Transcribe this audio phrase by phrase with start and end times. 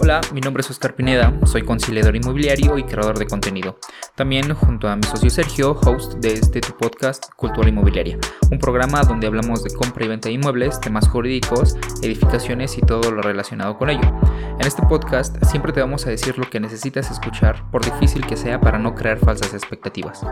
[0.00, 3.76] Hola, mi nombre es Oscar Pineda, soy conciliador inmobiliario y creador de contenido.
[4.14, 8.16] También junto a mi socio Sergio, host de este podcast Cultura Inmobiliaria,
[8.50, 13.10] un programa donde hablamos de compra y venta de inmuebles, temas jurídicos, edificaciones y todo
[13.10, 14.10] lo relacionado con ello.
[14.58, 18.36] En este podcast siempre te vamos a decir lo que necesitas escuchar, por difícil que
[18.36, 20.24] sea, para no crear falsas expectativas.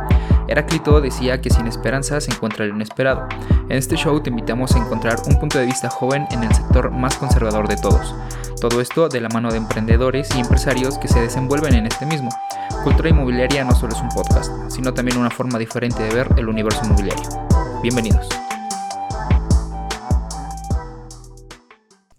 [0.49, 3.27] Heráclito decía que sin esperanza se encuentra lo inesperado.
[3.69, 6.91] En este show te invitamos a encontrar un punto de vista joven en el sector
[6.91, 8.15] más conservador de todos.
[8.61, 12.31] Todo esto de la mano de emprendedores y empresarios que se desenvuelven en este mismo.
[12.85, 16.49] Cultura Inmobiliaria no solo es un podcast, sino también una forma diferente de ver el
[16.49, 17.25] universo inmobiliario.
[17.83, 18.46] Bienvenidos.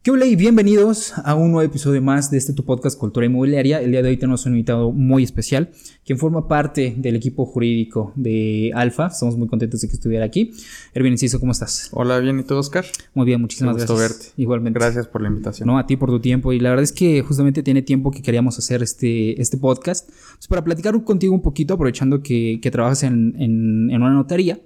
[0.08, 3.82] ¿Qué hola y bienvenidos a un nuevo episodio más de este tu podcast Cultura Inmobiliaria.
[3.82, 5.72] El día de hoy tenemos un invitado muy especial,
[6.06, 9.08] quien forma parte del equipo jurídico de Alfa.
[9.08, 10.54] Estamos muy contentos de que estuviera aquí.
[10.94, 11.90] Erwin Enciso, ¿cómo estás?
[11.92, 12.86] Hola, bien, ¿y tú, Oscar?
[13.16, 14.18] Muy bien, muchísimas gusto gracias.
[14.18, 14.42] verte.
[14.42, 14.80] Igualmente.
[14.80, 15.68] Gracias por la invitación.
[15.68, 16.54] No, a ti por tu tiempo.
[16.54, 20.08] Y la verdad es que justamente tiene tiempo que queríamos hacer este, este podcast.
[20.08, 24.58] Pues para platicar contigo un poquito, aprovechando que, que trabajas en, en, en una notaría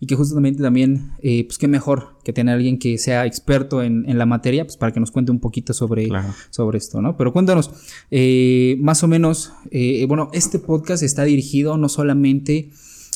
[0.00, 3.82] y que justamente también, eh, pues qué mejor que tener a alguien que sea experto
[3.82, 6.32] en, en, la materia, pues para que nos cuente un poquito sobre, Claro.
[6.50, 7.16] sobre esto, ¿no?
[7.16, 7.70] Pero cuéntanos,
[8.10, 12.70] eh, más o menos, eh, bueno, este podcast está dirigido no solamente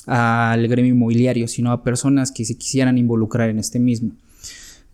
[0.06, 4.12] al gremio inmobiliario, sino a personas que se quisieran involucrar en este mismo.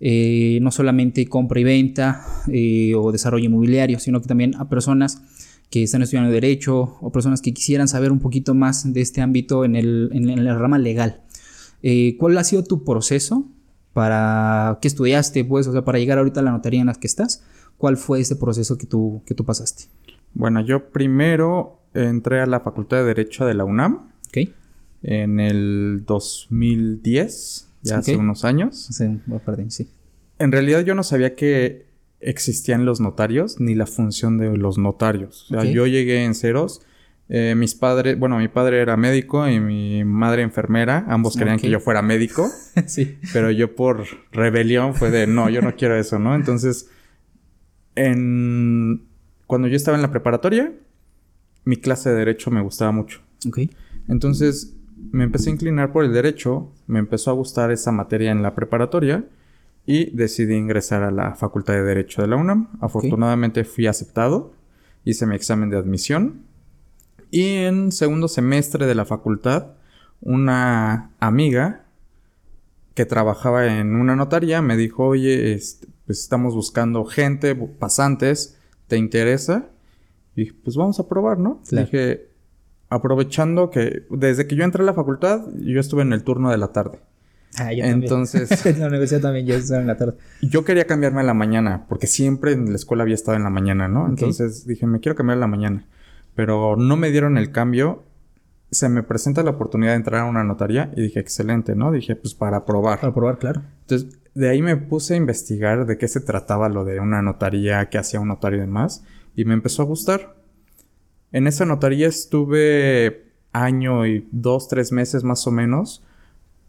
[0.01, 5.23] Eh, no solamente compra y venta eh, o desarrollo inmobiliario, sino que también a personas
[5.71, 9.65] que están estudiando derecho o personas que quisieran saber un poquito más de este ámbito
[9.65, 11.23] en el, en, en la rama legal.
[11.83, 13.49] Eh, ¿Cuál ha sido tu proceso
[13.93, 17.07] para qué estudiaste, pues, o sea, para llegar ahorita a la notaría en la que
[17.07, 17.45] estás?
[17.77, 19.85] ¿Cuál fue ese proceso que tú, que tú pasaste?
[20.35, 24.51] Bueno, yo primero entré a la Facultad de Derecho de la UNAM ¿Ok?
[25.03, 28.91] en el 2010, ya hace unos años.
[28.91, 29.89] Hace un par de años, sí.
[30.39, 31.87] En realidad yo no sabía que
[32.21, 35.47] existían los notarios ni la función de los notarios.
[35.51, 36.83] O sea, yo llegué en ceros.
[37.31, 41.05] Eh, mis padres, bueno, mi padre era médico y mi madre enfermera.
[41.09, 42.49] Ambos querían que yo fuera médico.
[42.87, 43.19] sí.
[43.33, 46.35] Pero yo por rebelión fue de no, yo no quiero eso, ¿no?
[46.35, 46.89] Entonces,
[47.95, 49.07] en...
[49.47, 50.73] cuando yo estaba en la preparatoria,
[51.65, 53.21] mi clase de derecho me gustaba mucho.
[53.47, 53.59] Ok.
[54.09, 58.43] Entonces, me empecé a inclinar por el derecho, me empezó a gustar esa materia en
[58.43, 59.27] la preparatoria
[59.85, 62.71] y decidí ingresar a la Facultad de Derecho de la UNAM.
[62.81, 64.55] Afortunadamente fui aceptado,
[65.05, 66.48] hice mi examen de admisión
[67.31, 69.73] y en segundo semestre de la facultad,
[70.21, 71.85] una amiga
[72.95, 78.97] que trabajaba en una notaría me dijo, oye, este, pues estamos buscando gente, pasantes, ¿te
[78.97, 79.67] interesa?
[80.35, 81.63] Y dije, pues vamos a probar, ¿no?
[81.69, 81.87] Claro.
[81.87, 82.29] Dije,
[82.89, 86.59] aprovechando que desde que yo entré a la facultad, yo estuve en el turno de
[86.59, 87.01] la tarde.
[87.57, 88.75] Ah, yo Entonces- también.
[88.77, 90.15] en la universidad también, yo estaba en la tarde.
[90.43, 93.51] Yo quería cambiarme a la mañana, porque siempre en la escuela había estado en la
[93.51, 94.09] mañana, ¿no?
[94.09, 95.87] Entonces dije, me quiero cambiar a la mañana.
[96.39, 98.05] Pero no me dieron el cambio.
[98.71, 101.91] Se me presenta la oportunidad de entrar a una notaría y dije, excelente, ¿no?
[101.91, 103.01] Dije, pues para probar.
[103.01, 103.63] Para probar, claro.
[103.81, 107.89] Entonces, de ahí me puse a investigar de qué se trataba lo de una notaría,
[107.89, 109.03] qué hacía un notario y demás,
[109.35, 110.37] y me empezó a gustar.
[111.33, 116.05] En esa notaría estuve año y dos, tres meses más o menos,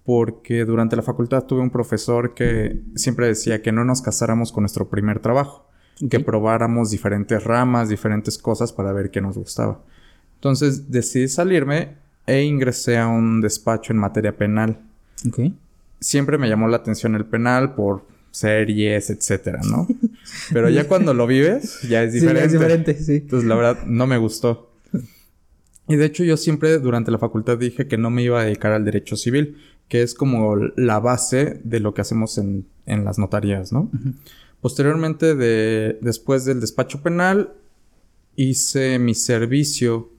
[0.03, 4.63] porque durante la facultad tuve un profesor que siempre decía que no nos casáramos con
[4.63, 5.69] nuestro primer trabajo,
[6.10, 9.82] que probáramos diferentes ramas, diferentes cosas para ver qué nos gustaba.
[10.36, 11.96] Entonces decidí salirme
[12.26, 14.80] e ingresé a un despacho en materia penal
[16.00, 19.88] siempre me llamó la atención el penal por series, etcétera, ¿no?
[20.54, 22.42] Pero ya cuando lo vives, ya es diferente.
[22.42, 23.16] Sí, es diferente, sí.
[23.16, 24.72] Entonces, la verdad, no me gustó.
[25.88, 28.72] Y de hecho, yo siempre durante la facultad dije que no me iba a dedicar
[28.72, 33.18] al derecho civil, que es como la base de lo que hacemos en, en las
[33.18, 33.90] notarías, ¿no?
[34.62, 37.53] Posteriormente, de, después del despacho penal,
[38.36, 40.12] hice mi servicio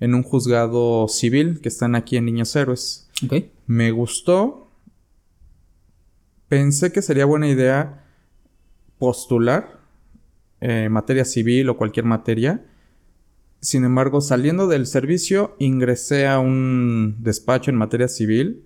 [0.00, 3.08] en un juzgado civil que están aquí en Niños Héroes.
[3.24, 3.44] Ok.
[3.66, 4.70] Me gustó.
[6.48, 8.04] Pensé que sería buena idea
[8.98, 9.78] postular
[10.60, 12.64] eh, materia civil o cualquier materia.
[13.60, 18.64] Sin embargo, saliendo del servicio, ingresé a un despacho en materia civil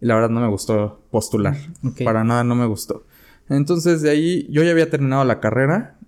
[0.00, 1.56] y la verdad no me gustó postular.
[1.82, 2.02] Ok.
[2.04, 3.06] Para nada no me gustó.
[3.48, 5.98] Entonces de ahí yo ya había terminado la carrera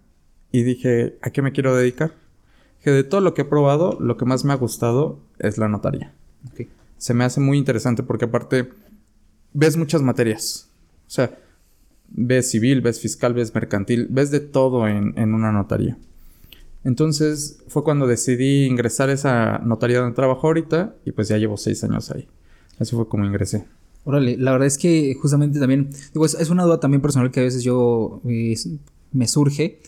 [0.53, 2.13] y dije, ¿a qué me quiero dedicar?
[2.83, 5.69] Que de todo lo que he probado, lo que más me ha gustado es la
[5.69, 6.13] notaría
[6.53, 6.69] Ok.
[6.99, 8.71] se me hace muy interesante porque aparte
[9.53, 10.69] ves muchas materias.
[11.07, 11.37] O sea,
[12.09, 15.97] ves civil, ves fiscal, ves mercantil, ves de todo en, en una notaría.
[16.85, 21.57] Entonces fue cuando decidí ingresar a esa notaría donde trabajo ahorita y pues ya llevo
[21.57, 22.29] seis años ahí.
[22.79, 23.65] Así fue como ingresé.
[24.07, 27.41] Órale, la verdad es que justamente también, digo, es, es una duda también personal que
[27.41, 28.55] a veces yo eh,
[29.11, 29.81] me surge,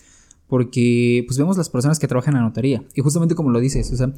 [0.48, 3.92] porque pues vemos las personas que trabajan en la notaría, y justamente como lo dices,
[3.92, 4.12] o sea,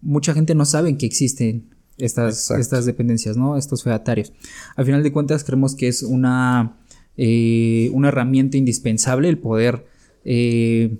[0.00, 3.56] mucha gente no sabe que existen estas, estas dependencias, ¿no?
[3.56, 4.32] Estos fedatarios.
[4.76, 6.78] Al final de cuentas, creemos que es una,
[7.16, 9.86] eh, una herramienta indispensable el poder
[10.24, 10.98] eh,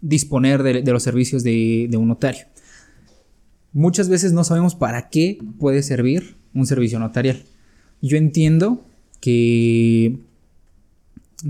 [0.00, 2.46] disponer de, los servicios de, un notario.
[3.72, 7.42] Muchas veces no sabemos para qué puede servir un servicio notarial.
[8.02, 8.80] Yo entiendo
[9.20, 10.18] que,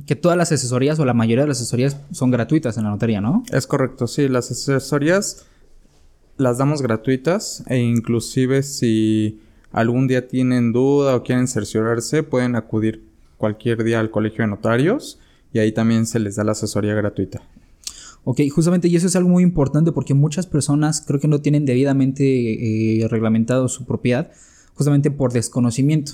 [0.06, 3.21] que todas las asesorías o la mayoría de las asesorías son gratuitas en la notaría,
[3.21, 3.43] ¿no?
[3.53, 5.47] Es correcto, sí, las asesorías
[6.39, 9.41] las damos gratuitas e inclusive si
[9.73, 13.05] algún día tienen duda o quieren cerciorarse, pueden acudir
[13.37, 15.19] cualquier día al colegio de notarios
[15.53, 17.43] y ahí también se les da la asesoría gratuita.
[18.25, 21.65] Ok, justamente, y eso es algo muy importante porque muchas personas creo que no tienen
[21.65, 24.31] debidamente eh, reglamentado su propiedad,
[24.78, 26.12] justamente por desconocimiento.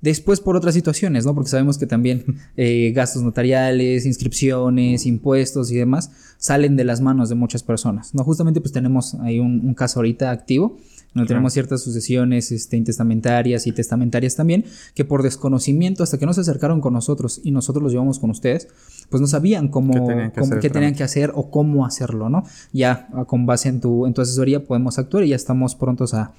[0.00, 1.34] Después por otras situaciones, ¿no?
[1.34, 2.24] Porque sabemos que también
[2.56, 8.24] eh, gastos notariales, inscripciones, impuestos y demás salen de las manos de muchas personas, ¿no?
[8.24, 10.78] Justamente pues tenemos ahí un, caso ahorita activo,
[11.14, 14.64] donde tenemos ciertas sucesiones este, intestamentarias y testamentarias también,
[14.94, 18.30] que por desconocimiento, hasta que no se acercaron con nosotros y nosotros los llevamos con
[18.30, 18.68] ustedes,
[19.08, 22.44] pues no sabían cómo, qué tenían que, hacer, tenían que hacer o cómo hacerlo, ¿no?
[22.72, 26.32] Ya con base en tu, en tu asesoría podemos actuar y ya estamos prontos a,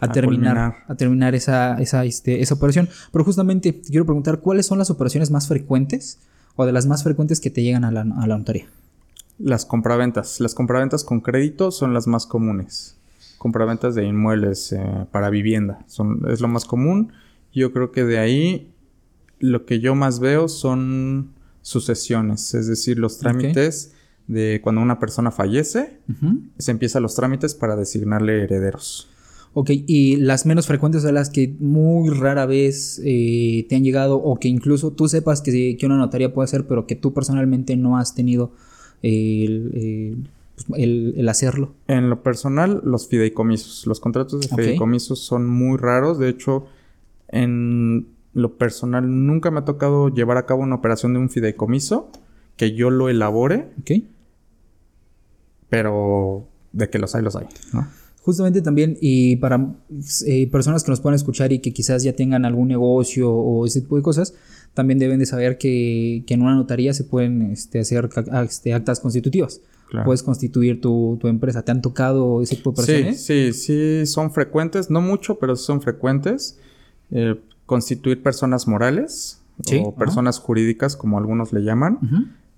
[0.00, 2.88] a, terminar, a terminar esa, esa, este, esa operación.
[3.12, 6.18] Pero justamente te quiero preguntar, ¿cuáles son las operaciones más frecuentes
[6.56, 8.66] o de las más frecuentes que te llegan a la, a la notaría?
[9.38, 10.40] Las compraventas.
[10.40, 12.96] Las compraventas con crédito son las más comunes.
[13.44, 14.82] Compraventas de inmuebles eh,
[15.12, 17.12] para vivienda son, es lo más común.
[17.52, 18.72] Yo creo que de ahí
[19.38, 23.92] lo que yo más veo son sucesiones, es decir, los trámites
[24.28, 25.98] de cuando una persona fallece,
[26.56, 29.10] se empiezan los trámites para designarle herederos.
[29.52, 34.16] Ok, y las menos frecuentes son las que muy rara vez eh, te han llegado
[34.16, 37.76] o que incluso tú sepas que, que, una notaría puede hacer, pero que tú personalmente
[37.76, 38.52] no has tenido
[39.02, 40.16] el,
[40.68, 41.74] pues, hacerlo.
[41.88, 43.86] En lo personal, los fideicomisos.
[43.86, 46.18] Los contratos de fideicomisos son muy raros.
[46.18, 46.66] De hecho,
[47.28, 52.10] en lo personal nunca me ha tocado llevar a cabo una operación de un fideicomiso
[52.56, 53.72] que yo lo elabore.
[53.80, 54.04] Ok.
[55.68, 57.86] Pero de que los hay, los hay, ¿no?
[58.24, 59.74] Justamente también, y para
[60.26, 63.82] eh, personas que nos puedan escuchar y que quizás ya tengan algún negocio o ese
[63.82, 64.32] tipo de cosas,
[64.72, 68.08] también deben de saber que, en una notaría se pueden este, hacer
[68.42, 69.60] este, actas constitutivas.
[70.06, 71.66] Puedes constituir tu, empresa.
[71.66, 73.22] ¿Te han tocado ese tipo de operaciones?
[73.22, 76.58] Sí, sí, sí, son frecuentes, no mucho, pero son frecuentes.
[77.10, 79.42] Eh, constituir personas morales
[79.82, 81.98] o personas jurídicas, como algunos le llaman.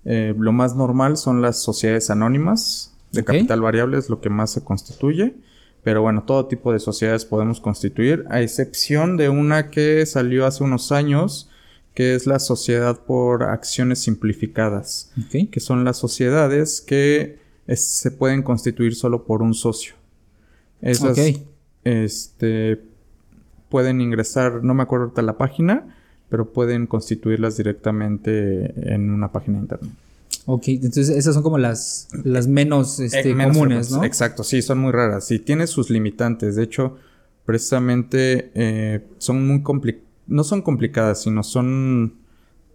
[0.05, 4.51] Eh, lo más normal son las sociedades anónimas de capital variable, es lo que más
[4.51, 5.35] se constituye.
[5.83, 10.63] Pero bueno, todo tipo de sociedades podemos constituir, a excepción de una que salió hace
[10.63, 11.49] unos años,
[11.93, 15.11] que es la sociedad por acciones simplificadas,
[15.51, 17.39] que son las sociedades que
[17.75, 19.95] se pueden constituir solo por un socio.
[20.81, 21.17] Esas
[21.83, 22.81] este,
[23.69, 25.95] pueden ingresar, no me acuerdo ahorita la página,
[26.29, 29.91] pero pueden constituirlas directamente en una página de internet.
[30.49, 34.05] Ok, entonces esas son como las, las menos, este, eh, comunes, ¿no?
[34.05, 35.27] Exacto, sí, son muy raras.
[35.27, 36.55] Sí, tiene sus limitantes.
[36.55, 36.95] De hecho,
[37.45, 40.07] precisamente eh, son muy complicadas.
[40.25, 42.15] No son complicadas, sino son.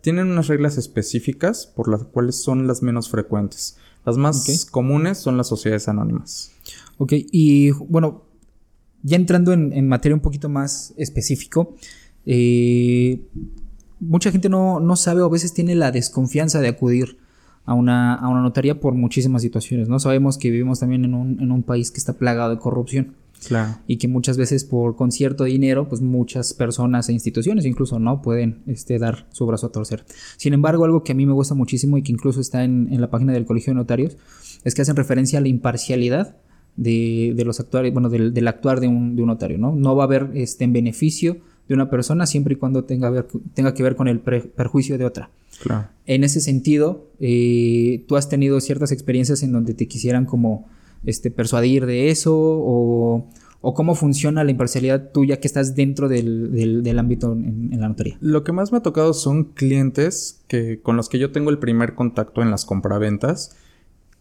[0.02, 3.78] Tienen unas reglas específicas por las cuales son las menos frecuentes.
[4.04, 6.50] Las más comunes son las sociedades anónimas.
[6.98, 8.24] Ok, y bueno,
[9.02, 11.74] ya entrando en, materia un poquito más específico,
[12.26, 13.22] eh,
[13.98, 17.21] mucha gente no, no, sabe o a veces tiene la desconfianza de acudir
[17.64, 19.98] a una, a una notaría por muchísimas situaciones, ¿no?
[19.98, 23.14] Sabemos que vivimos también en un, en un país que está plagado de corrupción.
[23.46, 23.78] Claro.
[23.88, 28.22] Y que muchas veces por con cierto dinero, pues muchas personas e instituciones incluso no
[28.22, 30.04] pueden este, dar su brazo a torcer.
[30.36, 33.00] Sin embargo, algo que a mí me gusta muchísimo y que incluso está en, en
[33.00, 34.16] la página del Colegio de Notarios,
[34.62, 36.36] es que hacen referencia a la imparcialidad
[36.76, 39.74] de, de los actuales, bueno, del, del actuar de un, de un, notario, ¿no?
[39.74, 41.38] No va a haber este, en beneficio
[41.68, 45.04] de una persona siempre y cuando tenga, ver, tenga que ver con el perjuicio de
[45.04, 45.30] otra.
[46.06, 50.66] En ese sentido, eh, tú has tenido ciertas experiencias en donde te quisieran como
[51.04, 53.28] este, persuadir de eso o,
[53.74, 58.18] cómo funciona la imparcialidad tuya que estás dentro del, ámbito en, la notaría.
[58.20, 61.58] Lo que más me ha tocado son clientes que, con los que yo tengo el
[61.58, 63.56] primer contacto en las compraventas.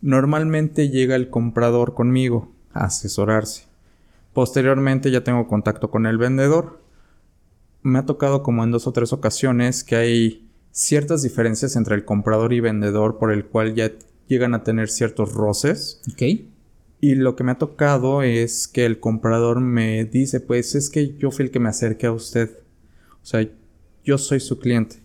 [0.01, 3.65] Normalmente llega el comprador conmigo a asesorarse.
[4.33, 6.80] Posteriormente ya tengo contacto con el vendedor.
[7.83, 12.05] Me ha tocado como en dos o tres ocasiones que hay ciertas diferencias entre el
[12.05, 13.91] comprador y vendedor por el cual ya
[14.27, 16.01] llegan a tener ciertos roces.
[16.11, 16.21] Ok.
[17.03, 21.15] Y lo que me ha tocado es que el comprador me dice, pues es que
[21.17, 22.51] yo fui el que me acerqué a usted.
[23.21, 23.47] O sea,
[24.05, 24.97] yo soy su cliente.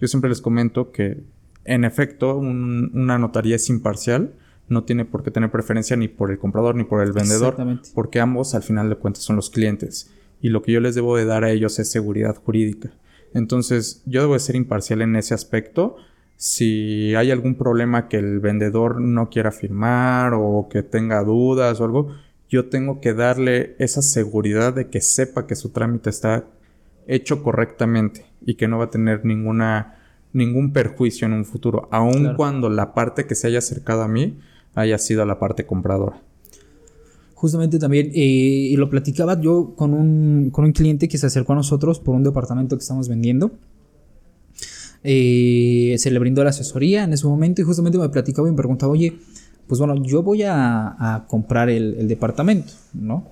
[0.00, 1.22] Yo siempre les comento que,
[1.64, 4.34] en efecto, una notaría es imparcial.
[4.68, 7.56] No tiene por qué tener preferencia ni por el comprador ni por el vendedor.
[7.94, 10.10] Porque ambos, al final de cuentas, son los clientes.
[10.40, 12.90] Y lo que yo les debo de dar a ellos es seguridad jurídica.
[13.34, 15.96] Entonces, yo debo de ser imparcial en ese aspecto.
[16.36, 21.84] Si hay algún problema que el vendedor no quiera firmar o que tenga dudas o
[21.84, 22.14] algo,
[22.48, 26.46] yo tengo que darle esa seguridad de que sepa que su trámite está
[27.06, 29.94] hecho correctamente y que no va a tener ninguna
[30.32, 34.38] ningún perjuicio en un futuro, aun cuando la parte que se haya acercado a mí
[34.74, 36.20] haya sido la parte compradora.
[37.38, 41.54] Justamente también, eh, lo platicaba yo con un, con un cliente que se acercó a
[41.54, 43.52] nosotros por un departamento que estamos vendiendo.
[45.04, 48.56] Eh, se le brindó la asesoría en ese momento y justamente me platicaba y me
[48.56, 49.18] preguntaba, oye,
[49.68, 53.28] pues bueno, yo voy a, comprar el, departamento, ¿no?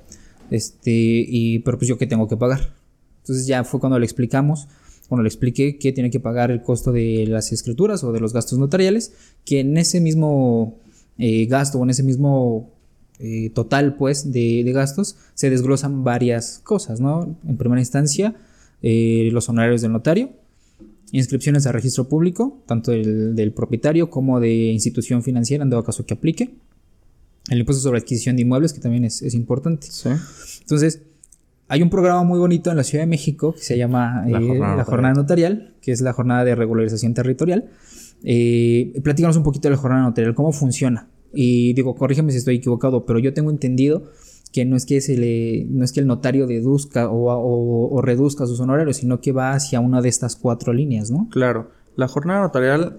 [0.52, 2.74] Este, y, pero pues yo qué tengo que pagar.
[3.22, 4.68] Entonces ya fue cuando le explicamos,
[5.08, 8.32] cuando le expliqué que tiene que pagar el costo de las escrituras o de los
[8.32, 10.78] gastos notariales, que en ese mismo
[11.18, 12.75] eh, gasto o en ese mismo
[13.18, 17.36] eh, total, pues, de, gastos, se desglosan varias cosas, ¿no?
[17.46, 18.34] En primera instancia,
[18.82, 20.30] eh, los honorarios del notario,
[21.12, 26.14] inscripciones a registro público, tanto del, propietario como de institución financiera, en dado caso que
[26.14, 26.54] aplique.
[27.48, 29.86] El impuesto sobre adquisición de inmuebles, que también es, importante.
[30.60, 31.02] Entonces,
[31.68, 34.84] hay un programa muy bonito en la Ciudad de México que se llama la, eh,
[34.84, 37.70] jornada, notarial, que es la jornada de regularización territorial.
[38.22, 41.08] Platícanos un poquito de la jornada notarial, cómo funciona.
[41.36, 44.04] Y digo, corrígeme si estoy equivocado, pero yo tengo entendido
[44.52, 48.58] que no es que se le, no es que el notario deduzca o, reduzca sus
[48.58, 51.28] honorarios, sino que va hacia una de estas cuatro líneas, ¿no?
[51.30, 51.70] Claro.
[51.94, 52.98] La jornada notarial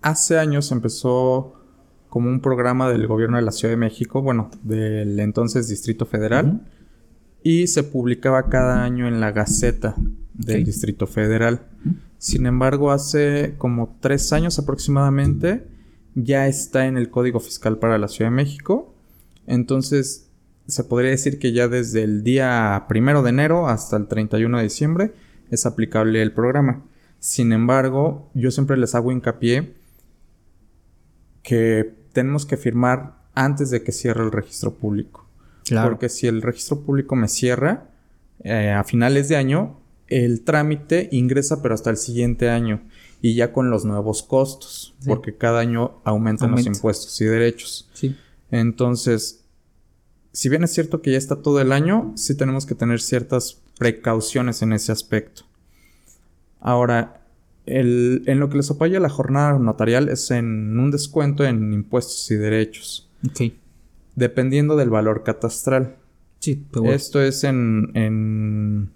[0.00, 1.54] hace años empezó
[2.08, 6.60] como un programa del gobierno de la Ciudad de México, bueno, del entonces Distrito Federal,
[7.42, 9.96] y se publicaba cada año en la Gaceta
[10.34, 11.62] del Distrito Federal.
[12.18, 15.66] Sin embargo, hace como tres años aproximadamente
[16.14, 18.94] ya está en el Código Fiscal para la Ciudad de México.
[19.46, 20.30] Entonces,
[20.66, 24.62] se podría decir que ya desde el día primero de enero hasta el 31 de
[24.62, 25.12] diciembre
[25.50, 26.84] es aplicable el programa.
[27.18, 29.74] Sin embargo, yo siempre les hago hincapié
[31.42, 35.26] que tenemos que firmar antes de que cierre el registro público.
[35.64, 35.90] Claro.
[35.90, 37.88] Porque si el registro público me cierra
[38.42, 42.82] eh, a finales de año, el trámite ingresa pero hasta el siguiente año
[43.22, 47.88] y ya con los nuevos costos, porque cada año aumentan los impuestos y derechos.
[47.92, 48.16] Sí.
[48.50, 49.44] Entonces,
[50.32, 53.60] si bien es cierto que ya está todo el año, sí tenemos que tener ciertas
[53.78, 55.42] precauciones en ese aspecto.
[56.60, 57.22] Ahora,
[57.66, 62.36] en lo que les apoya la jornada notarial es en un descuento en impuestos y
[62.36, 63.08] derechos.
[63.28, 63.52] Ok.
[64.16, 65.96] Dependiendo del valor catastral.
[66.38, 68.90] Sí, Esto es en, en,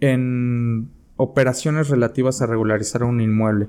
[0.00, 3.68] en operaciones relativas a regularizar un inmueble.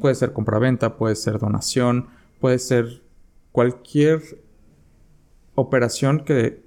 [0.00, 2.08] puede ser compraventa, puede ser donación,
[2.40, 3.02] puede ser
[3.52, 4.20] cualquier
[5.54, 6.62] operación que,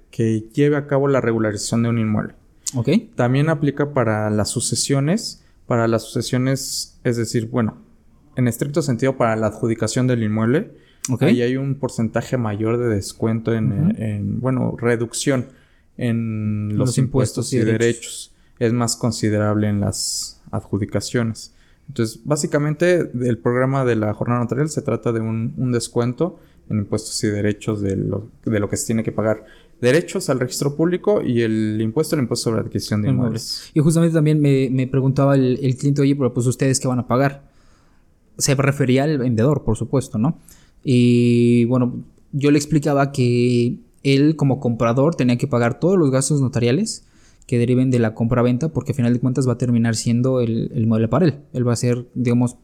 [0.52, 2.34] lleve a cabo la regularización de un inmueble.
[2.74, 2.88] Ok.
[3.14, 5.44] También aplica para las sucesiones.
[5.66, 7.76] Para las sucesiones, es decir, bueno,
[8.34, 10.72] en estricto sentido para la adjudicación del inmueble.
[11.20, 15.46] Ahí hay un porcentaje mayor de descuento en, bueno, reducción
[15.96, 18.34] en los, impuestos, y derechos.
[18.58, 21.54] Es más considerable en las adjudicaciones.
[21.88, 26.38] Entonces, básicamente, el programa de la jornada notarial se trata de un, un descuento
[26.70, 29.44] en impuestos y derechos de lo, de lo que se tiene que pagar.
[29.80, 33.70] Derechos al registro público y el impuesto al impuesto sobre adquisición de inmuebles.
[33.74, 36.98] Y justamente también me, me preguntaba el, el, cliente, oye, pero pues ustedes qué van
[36.98, 37.48] a pagar.
[38.36, 40.38] Se refería al vendedor, por supuesto, ¿no?
[40.84, 46.40] Y bueno, yo le explicaba que él como comprador tenía que pagar todos los gastos
[46.40, 47.07] notariales
[47.48, 50.70] que deriven de la compra-venta, porque al final de cuentas va a terminar siendo el,
[50.74, 51.40] el mueble para él.
[51.54, 52.58] Él va a ser, digamos,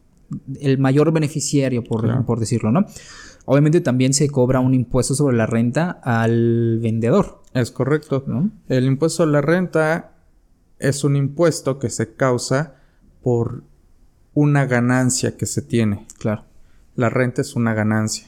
[0.60, 2.84] el mayor beneficiario, por, por decirlo, ¿no?
[3.46, 7.40] Obviamente también se cobra un impuesto sobre la renta al vendedor.
[7.54, 8.24] Es correcto.
[8.68, 10.18] El impuesto a la renta
[10.78, 12.74] es un impuesto que se causa
[13.22, 13.64] por
[14.34, 16.06] una ganancia que se tiene.
[16.18, 16.44] Claro.
[16.94, 18.26] La renta es una ganancia.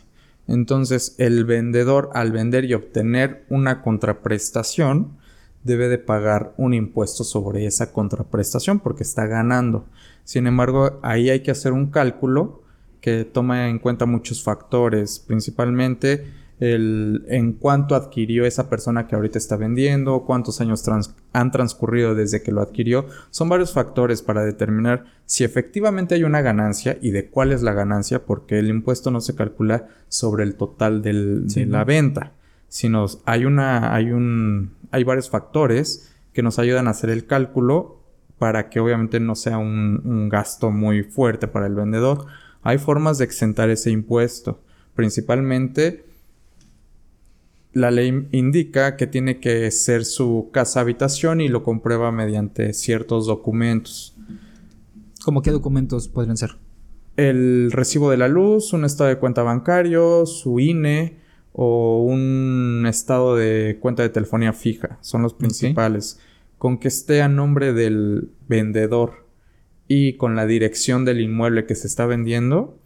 [0.48, 5.18] Entonces, el vendedor, al vender y obtener una contraprestación,
[5.66, 9.87] debe de pagar un impuesto sobre esa contraprestación porque está ganando.
[10.25, 12.62] Sin embargo, ahí hay que hacer un cálculo
[13.00, 16.25] que toma en cuenta muchos factores, principalmente
[16.58, 20.82] el en cuánto adquirió esa persona que ahorita está vendiendo, cuántos años
[21.32, 23.06] han transcurrido desde que lo adquirió.
[23.30, 27.75] Son varios factores para determinar si efectivamente hay una ganancia y de cuál es la
[27.75, 32.32] ganancia, porque el impuesto no se calcula sobre el total de la venta,
[32.68, 38.02] sino hay una, hay un, hay varios factores que nos ayudan a hacer el cálculo
[38.38, 42.26] para que obviamente no sea un, un gasto muy fuerte para el vendedor.
[42.62, 44.60] Hay formas de exentar ese impuesto.
[44.94, 46.04] Principalmente
[47.76, 53.26] la ley indica que tiene que ser su casa habitación y lo comprueba mediante ciertos
[53.26, 54.16] documentos.
[55.22, 56.56] ¿Cómo qué documentos podrían ser?
[57.16, 61.18] El recibo de la luz, un estado de cuenta bancario, su INE
[61.58, 64.98] o un estado de cuenta de telefonía fija.
[65.00, 66.20] Son los principales.
[66.58, 69.25] Con que esté a nombre del vendedor
[69.88, 72.78] y con la dirección del inmueble que se está vendiendo,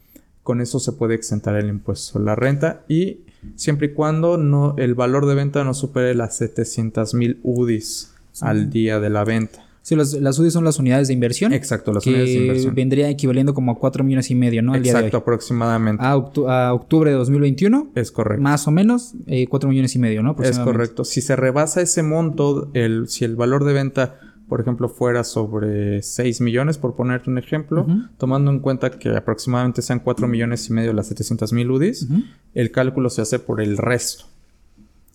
[0.45, 3.23] con eso se puede exentar el impuesto la renta y
[3.57, 8.71] siempre y cuando no, el valor de venta no supere las 700 mil UDIs al
[8.71, 9.67] día de la venta.
[9.83, 11.53] Sí, las, las UDIs son las unidades de inversión.
[11.55, 12.75] Exacto, las que unidades de inversión.
[12.75, 14.75] vendría equivaliendo como a 4 millones y medio, ¿no?
[14.75, 15.21] Al día de Exacto, hoy.
[15.23, 16.05] aproximadamente.
[16.05, 18.43] A, octu- a octubre de 2021, es correcto.
[18.43, 20.37] más o menos, eh, 4 millones y medio, ¿no?
[20.43, 21.05] Es correcto.
[21.05, 24.19] Si se rebasa ese monto, el, si el valor de venta,
[24.49, 27.87] por ejemplo, fuera sobre 6 millones, por ponerte un ejemplo,
[28.19, 32.07] tomando en cuenta que aproximadamente sean 4 millones y medio las 700 mil UDIs,
[32.53, 34.25] el cálculo se hace por el resto.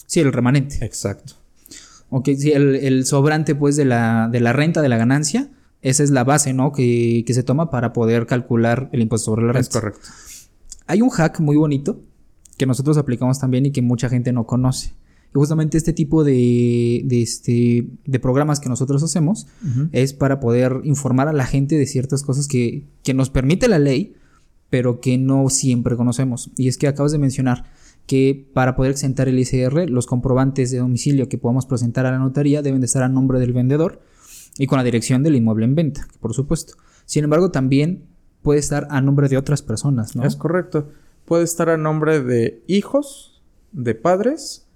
[0.08, 0.84] Sí, el remanente.
[0.86, 1.34] Exacto.
[2.10, 5.50] Ok, sí, el, el sobrante, pues, de la, de la renta, de la ganancia,
[5.82, 6.72] esa es la base, ¿no?
[6.72, 9.80] Que, que se toma para poder calcular el impuesto sobre la Es renta.
[9.80, 10.08] correcto.
[10.88, 12.02] Hay un hack muy bonito
[12.58, 14.94] que nosotros aplicamos también y que mucha gente no conoce.
[15.34, 19.90] Y justamente este tipo de, de, este, de programas que nosotros hacemos Ujú.
[19.92, 23.80] es para poder informar a la gente de ciertas cosas que, que nos permite la
[23.80, 24.14] ley,
[24.70, 26.52] pero que no siempre conocemos.
[26.56, 27.66] Y es que acabas de mencionar
[28.08, 32.20] que para poder exentar el ICR, los comprobantes de domicilio que podamos presentar a la
[32.20, 34.02] notaría deben de estar a nombre del vendedor
[34.58, 36.76] y con la dirección del inmueble en venta, por supuesto.
[37.06, 38.04] Sin embargo, también
[38.42, 40.24] puede estar a nombre de otras personas, ¿no?
[40.24, 40.90] Es correcto.
[41.26, 44.68] Puede estar a nombre de hijos, de padres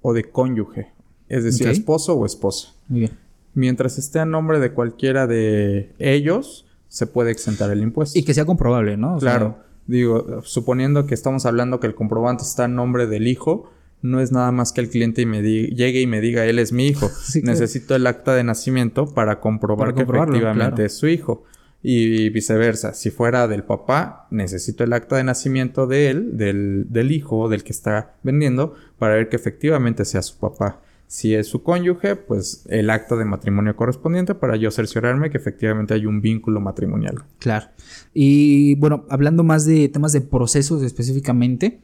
[0.00, 0.92] o de cónyuge.
[1.28, 2.74] Es decir, esposo o esposa.
[2.88, 3.12] Muy bien.
[3.54, 8.18] Mientras esté a nombre de cualquiera de ellos, se puede exentar el impuesto.
[8.18, 9.16] Y que sea comprobable, ¿no?
[9.16, 9.56] O sea, Claro.
[9.86, 13.70] Digo, suponiendo que estamos hablando que el comprobante está a nombre del hijo,
[14.02, 16.72] no es nada más que el cliente y me llegue y me diga, él es
[16.72, 17.08] mi hijo.
[17.22, 17.58] Sí, claro.
[17.58, 20.84] Necesito el acta de nacimiento para comprobar Para que efectivamente claro.
[20.84, 21.44] es su hijo.
[21.84, 27.10] Y viceversa, si fuera del papá, necesito el acta de nacimiento de él, del, del
[27.10, 30.80] hijo, del que está vendiendo, para ver que efectivamente sea su papá.
[31.12, 35.92] Si es su cónyuge, pues el acta de matrimonio correspondiente para yo cerciorarme que efectivamente
[35.92, 37.24] hay un vínculo matrimonial.
[37.38, 37.66] Claro.
[38.14, 41.82] Y bueno, hablando más de temas de procesos específicamente,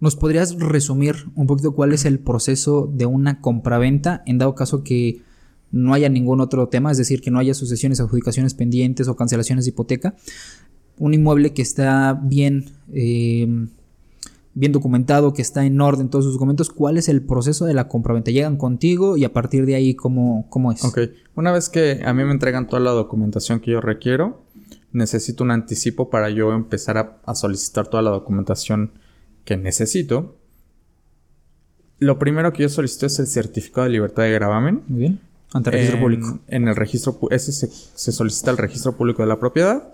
[0.00, 4.82] ¿nos podrías resumir un poquito cuál es el proceso de una compraventa en dado caso
[4.82, 5.22] que
[5.70, 9.64] no haya ningún otro tema, es decir, que no haya sucesiones, adjudicaciones pendientes o cancelaciones
[9.64, 10.16] de hipoteca?
[10.98, 13.68] Un inmueble que está bien, eh,
[14.56, 17.88] bien documentado, que está en orden todos sus documentos, ¿cuál es el proceso de la
[17.88, 18.30] compraventa?
[18.30, 20.82] Llegan contigo y a partir de ahí, ¿cómo, cómo es?
[20.82, 20.98] Ok,
[21.34, 24.42] una vez que a mí me entregan toda la documentación que yo requiero,
[24.92, 28.92] necesito un anticipo para yo empezar a, a solicitar toda la documentación
[29.44, 30.38] que necesito.
[31.98, 34.82] Lo primero que yo solicito es el certificado de libertad de gravamen.
[34.88, 35.20] Muy bien.
[35.52, 36.38] Ante registro en, público.
[36.48, 39.92] En el registro, ese se, se solicita el registro público de la propiedad.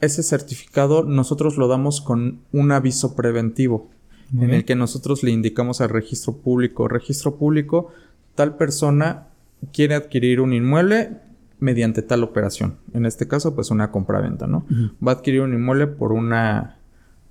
[0.00, 3.90] Ese certificado nosotros lo damos con un aviso preventivo
[4.30, 4.58] Muy en bien.
[4.60, 7.90] el que nosotros le indicamos al registro público, registro público,
[8.34, 9.26] tal persona
[9.72, 11.18] quiere adquirir un inmueble
[11.58, 12.76] mediante tal operación.
[12.94, 14.64] En este caso, pues una compraventa, ¿no?
[15.06, 16.78] Va a adquirir un inmueble por una,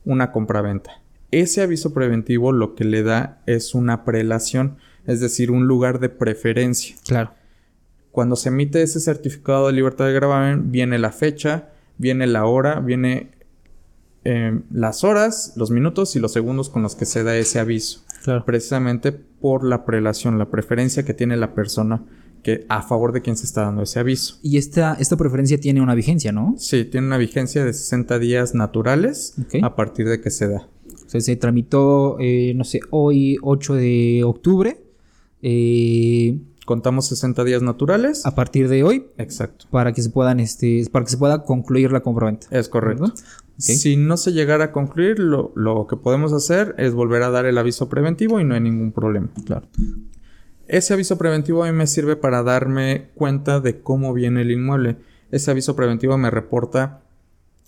[0.05, 1.01] una compraventa.
[1.31, 6.09] Ese aviso preventivo lo que le da es una prelación, es decir, un lugar de
[6.09, 6.95] preferencia.
[7.07, 7.31] Claro.
[8.11, 12.79] Cuando se emite ese certificado de libertad de gravamen, viene la fecha, viene la hora,
[12.79, 13.29] viene
[14.25, 18.01] eh, las horas, los minutos y los segundos con los que se da ese aviso.
[18.23, 18.43] Claro.
[18.45, 22.03] Precisamente por la prelación, la preferencia que tiene la persona
[22.43, 24.39] que a favor de quien se está dando ese aviso.
[24.41, 26.55] Y esta, esta preferencia tiene una vigencia, ¿no?
[26.57, 30.67] Sí, tiene una vigencia de 60 días naturales a partir de que se da.
[31.05, 34.81] O sea, se tramitó, eh, no sé, hoy 8 de octubre.
[35.41, 36.37] eh,
[36.69, 38.27] Contamos 60 días naturales.
[38.27, 39.65] a partir de hoy, Exacto.
[39.71, 42.45] para que se puedan, este, para que se pueda concluir la compraventa.
[42.51, 43.11] Es correcto.
[43.57, 47.47] Si no se llegara a concluir, lo, lo que podemos hacer es volver a dar
[47.47, 49.29] el aviso preventivo y no hay ningún problema.
[49.47, 49.67] Claro.
[50.67, 54.97] Ese aviso preventivo a mí me sirve para darme cuenta de cómo viene el inmueble.
[55.31, 57.01] Ese aviso preventivo me reporta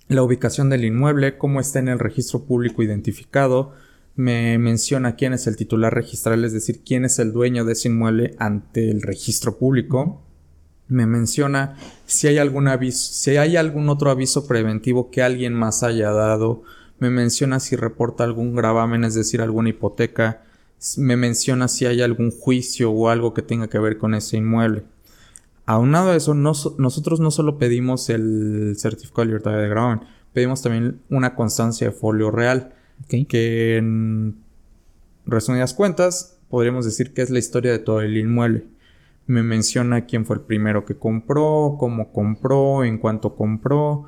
[0.10, 3.74] la ubicación del inmueble, cómo está en el registro público identificado,
[4.16, 7.90] me menciona quién es el titular registral, es decir, quién es el dueño de ese
[7.90, 10.22] inmueble ante el registro público.
[10.88, 15.84] Me menciona si hay algún aviso, si hay algún otro aviso preventivo que alguien más
[15.84, 16.64] haya dado.
[17.00, 20.44] Me menciona si reporta algún gravamen, es decir, alguna hipoteca,
[20.98, 24.84] me menciona si hay algún juicio o algo que tenga que ver con ese inmueble.
[25.66, 30.02] Aunado a eso, nosotros no solo pedimos el certificado de libertad de gravamen,
[30.34, 32.74] pedimos también una constancia de folio real.
[33.08, 34.36] Que en
[35.26, 38.66] resumidas cuentas, podríamos decir que es la historia de todo el inmueble.
[39.28, 44.06] Me menciona quién fue el primero que compró, cómo compró, en cuánto compró.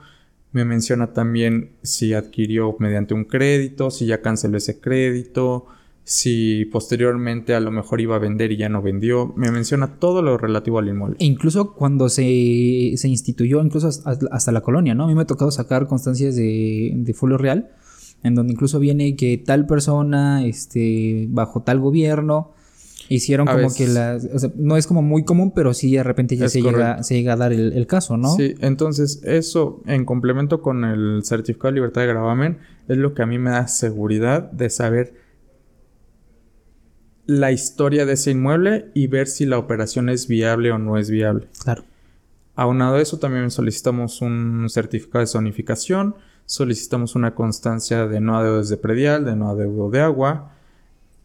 [0.52, 5.66] Me menciona también si adquirió mediante un crédito, si ya canceló ese crédito,
[6.04, 9.34] si posteriormente a lo mejor iba a vender y ya no vendió.
[9.36, 11.18] Me menciona todo lo relativo al inmueble.
[11.20, 15.06] E incluso cuando se, instituyó, incluso hasta la colonia, ¿no?
[15.06, 17.72] A mí me ha tocado sacar constancias de, de folio real,
[18.24, 22.54] en donde incluso viene que tal persona, este, bajo tal gobierno,
[23.10, 24.26] hicieron como que las...
[24.34, 27.16] O sea, no es como muy común, pero sí de repente ya se llega, se
[27.16, 28.36] llega, a dar el, el, caso, ¿no?
[28.36, 33.24] Sí, entonces eso en complemento con el certificado de libertad de gravamen es lo que
[33.24, 35.14] a mí me da seguridad de saber
[37.26, 41.10] la historia de ese inmueble y ver si la operación es viable o no es
[41.10, 41.48] viable.
[41.64, 41.84] Claro.
[42.56, 48.64] Aunado a eso, también solicitamos un certificado de zonificación, solicitamos una constancia de no adeudo
[48.64, 50.52] de predial, de no adeudo de agua.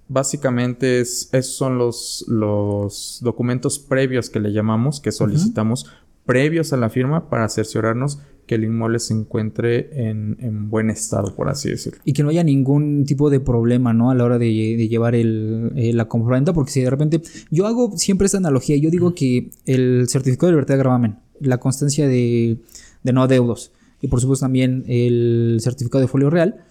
[0.09, 5.87] Básicamente es, esos son los, los documentos previos que le llamamos, que solicitamos
[6.24, 11.48] previos a la firma para cerciorarnos que el inmueble se encuentre en, buen estado, por
[11.48, 12.00] así decirlo.
[12.04, 14.11] Y que no haya ningún tipo de problema, ¿no?
[14.11, 17.22] A la hora de, llevar el, eh, la compraventa, porque si de repente...
[17.50, 21.59] Yo hago siempre esta analogía, yo digo que el certificado de libertad de gravamen, la
[21.59, 22.59] constancia de,
[23.04, 26.64] no adeudos y por supuesto también el certificado de folio real,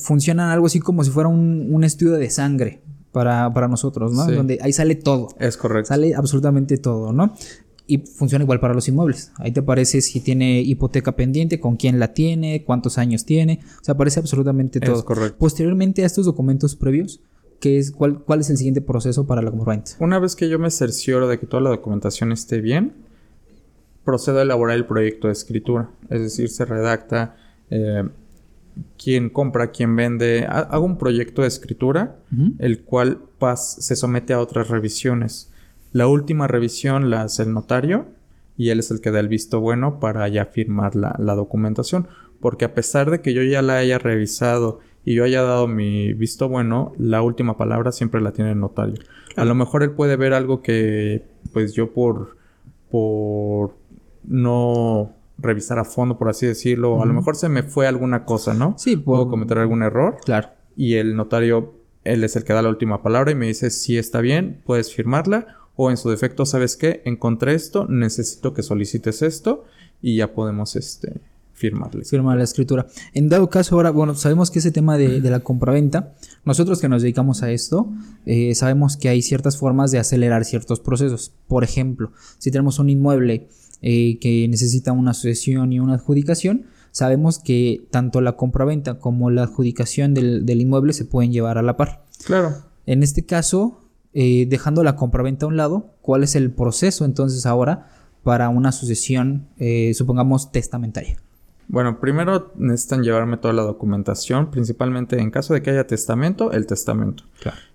[0.00, 2.80] funcionan algo así como si fuera un, estudio de sangre,
[3.12, 4.26] para, nosotros, ¿no?
[4.26, 5.28] Donde ahí sale todo.
[5.38, 5.88] Es correcto.
[5.88, 7.34] Sale absolutamente todo, ¿no?
[7.86, 9.32] y funciona igual para los inmuebles.
[9.36, 13.84] Ahí te aparece si tiene hipoteca pendiente, con quién la tiene, cuántos años tiene, o
[13.84, 14.96] sea, aparece absolutamente todo.
[14.96, 15.36] Es correcto.
[15.38, 17.20] Posteriormente a estos documentos previos,
[17.60, 19.92] ¿qué es, cuál, ¿cuál es el siguiente proceso para la compraventa?
[20.00, 22.94] Una vez que yo me cercioro de que toda la documentación esté bien,
[24.04, 27.36] procedo a elaborar el proyecto de escritura, es decir, se redacta
[27.70, 28.04] eh,
[29.02, 32.16] quién compra, quién vende, hago un proyecto de escritura,
[32.58, 33.18] el cual
[33.56, 35.50] se somete a otras revisiones.
[35.92, 38.06] La última revisión la hace el notario
[38.56, 42.08] y él es el que da el visto bueno para ya firmar la, documentación.
[42.40, 46.12] Porque a pesar de que yo ya la haya revisado y yo haya dado mi
[46.12, 48.96] visto bueno, la última palabra siempre la tiene el notario.
[49.36, 52.36] A lo mejor él puede ver algo que, pues yo por,
[52.90, 53.76] por
[54.26, 58.54] no revisar a fondo, por así decirlo, a lo mejor se me fue alguna cosa,
[58.54, 58.74] ¿no?
[58.78, 60.18] Sí, puedo cometer algún error.
[60.24, 60.48] Claro.
[60.76, 63.98] Y el notario, él es el que da la última palabra y me dice si
[63.98, 67.02] está bien, puedes firmarla o en su defecto, ¿sabes qué?
[67.04, 69.64] Encontré esto, necesito que solicites esto
[70.00, 71.20] y ya podemos este,
[71.52, 72.04] firmarle.
[72.04, 72.86] Firmar la escritura.
[73.12, 76.12] En dado caso, ahora, bueno, sabemos que ese tema de, de la compraventa,
[76.44, 77.88] nosotros que nos dedicamos a esto,
[78.26, 81.32] eh, sabemos que hay ciertas formas de acelerar ciertos procesos.
[81.48, 83.48] Por ejemplo, si tenemos un inmueble
[83.82, 89.44] eh, que necesita una sucesión y una adjudicación, sabemos que tanto la compraventa como la
[89.44, 92.04] adjudicación del, del inmueble se pueden llevar a la par.
[92.24, 92.54] Claro.
[92.86, 93.80] En este caso,
[94.12, 97.88] eh, dejando la compraventa a un lado, ¿cuál es el proceso entonces ahora
[98.22, 101.16] para una sucesión, eh, supongamos, testamentaria?
[101.68, 106.66] Bueno, primero necesitan llevarme toda la documentación, principalmente en caso de que haya testamento, el
[106.66, 107.24] testamento.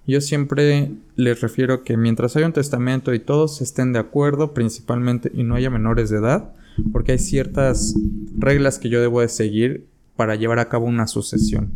[0.06, 5.32] Yo siempre les refiero que mientras haya un testamento y todos estén de acuerdo, principalmente,
[5.34, 6.54] y no haya menores de edad,
[6.92, 7.96] porque hay ciertas
[8.38, 11.72] reglas que yo debo de seguir para llevar a cabo una sucesión.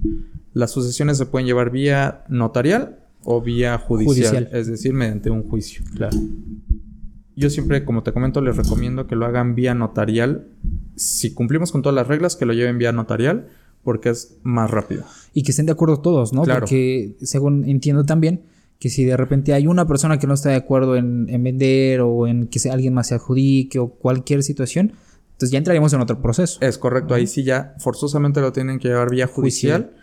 [0.54, 5.84] Las sucesiones se pueden llevar vía notarial o vía judicial, es decir, mediante un juicio.
[5.96, 6.18] Claro.
[7.36, 10.48] Yo siempre, como te comento, les recomiendo que lo hagan vía notarial.
[10.96, 13.48] Si cumplimos con todas las reglas, que lo lleven vía notarial,
[13.84, 15.04] porque es más rápido.
[15.34, 16.44] Y que estén de acuerdo todos, ¿no?
[16.44, 16.62] Claro.
[16.62, 18.44] Porque, según entiendo también,
[18.80, 22.28] que si de repente hay una persona que no está de acuerdo en, vender o
[22.28, 24.94] en que alguien más se adjudique o cualquier situación,
[25.32, 26.60] entonces ya entraríamos en otro proceso.
[26.62, 29.94] Es correcto, ahí sí ya forzosamente lo tienen que llevar vía judicial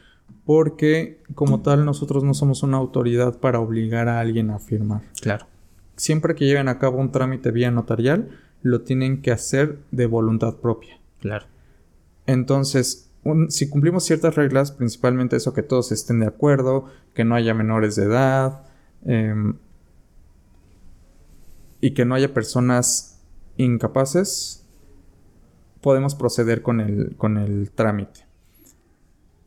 [0.47, 5.03] porque como tal nosotros no somos una autoridad para obligar a alguien a firmar.
[5.21, 5.47] Claro.
[6.00, 8.30] Siempre que lleven a cabo un trámite vía notarial,
[8.62, 10.98] lo tienen que hacer de voluntad propia.
[11.20, 11.44] Claro.
[12.24, 13.10] Entonces,
[13.50, 17.96] si cumplimos ciertas reglas, principalmente eso que todos estén de acuerdo, que no haya menores
[17.96, 18.62] de edad
[19.04, 19.56] em,
[21.82, 23.20] y que no haya personas
[23.58, 24.64] incapaces,
[25.82, 28.24] podemos proceder con el, con el trámite.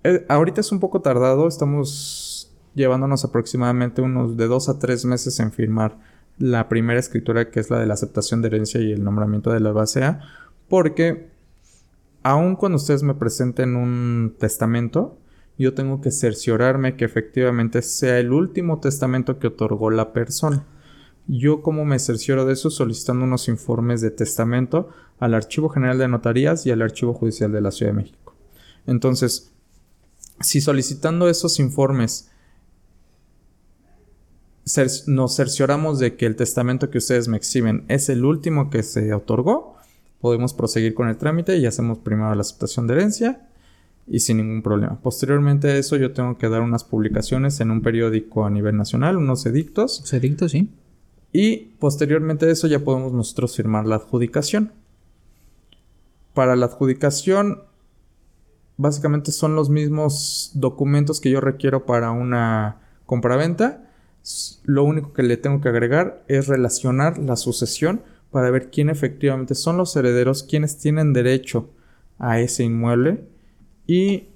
[0.03, 5.39] Eh, ahorita es un poco tardado, estamos llevándonos aproximadamente unos de dos a tres meses
[5.39, 9.03] en firmar la primera escritura que es la de la aceptación de herencia y el
[9.03, 10.21] nombramiento de la base A,
[10.67, 11.29] porque
[12.23, 15.17] aun cuando ustedes me presenten un testamento,
[15.57, 20.65] yo tengo que cerciorarme que efectivamente sea el último testamento que otorgó la persona.
[21.27, 26.07] Yo como me cercioro de eso solicitando unos informes de testamento al Archivo General de
[26.07, 28.35] Notarías y al Archivo Judicial de la Ciudad de México.
[28.87, 29.53] Entonces,
[30.41, 32.31] si solicitando esos informes
[35.07, 39.13] nos cercioramos de que el testamento que ustedes me exhiben es el último que se
[39.13, 39.77] otorgó,
[40.21, 43.41] podemos proseguir con el trámite y hacemos primero la aceptación de herencia
[44.07, 44.99] y sin ningún problema.
[45.01, 49.17] Posteriormente a eso yo tengo que dar unas publicaciones en un periódico a nivel nacional,
[49.17, 50.13] unos edictos.
[50.13, 50.69] edictos, sí.
[51.33, 54.71] Y posteriormente a eso ya podemos nosotros firmar la adjudicación.
[56.33, 57.63] Para la adjudicación,
[58.77, 63.82] básicamente son los mismos documentos que yo requiero para una compraventa.
[64.63, 69.53] Lo único que le tengo que agregar es relacionar la sucesión para ver quién efectivamente
[69.53, 71.69] son los herederos, quienes tienen derecho
[72.19, 73.25] a ese inmueble
[73.85, 74.29] y,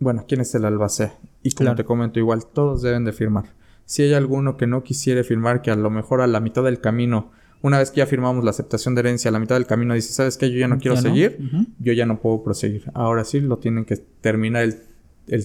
[0.00, 1.14] bueno, quién es el albacea.
[1.42, 3.54] Y como te comento, igual todos deben de firmar.
[3.84, 6.80] Si hay alguno que no quisiere firmar, que a lo mejor a la mitad del
[6.80, 7.30] camino,
[7.62, 10.12] una vez que ya firmamos la aceptación de herencia, a la mitad del camino dice,
[10.12, 10.50] ¿sabes qué?
[10.50, 11.38] Yo ya no quiero seguir,
[11.78, 12.90] yo ya no puedo proseguir.
[12.92, 14.82] Ahora sí lo tienen que terminar el,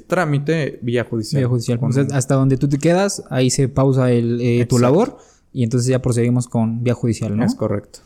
[0.07, 1.41] trámite vía judicial.
[1.41, 1.79] Vía judicial.
[2.11, 5.17] hasta donde tú te quedas, ahí se pausa el, eh, tu labor
[5.51, 7.45] y entonces ya proseguimos con vía judicial, ¿no?
[7.45, 7.99] Es correcto.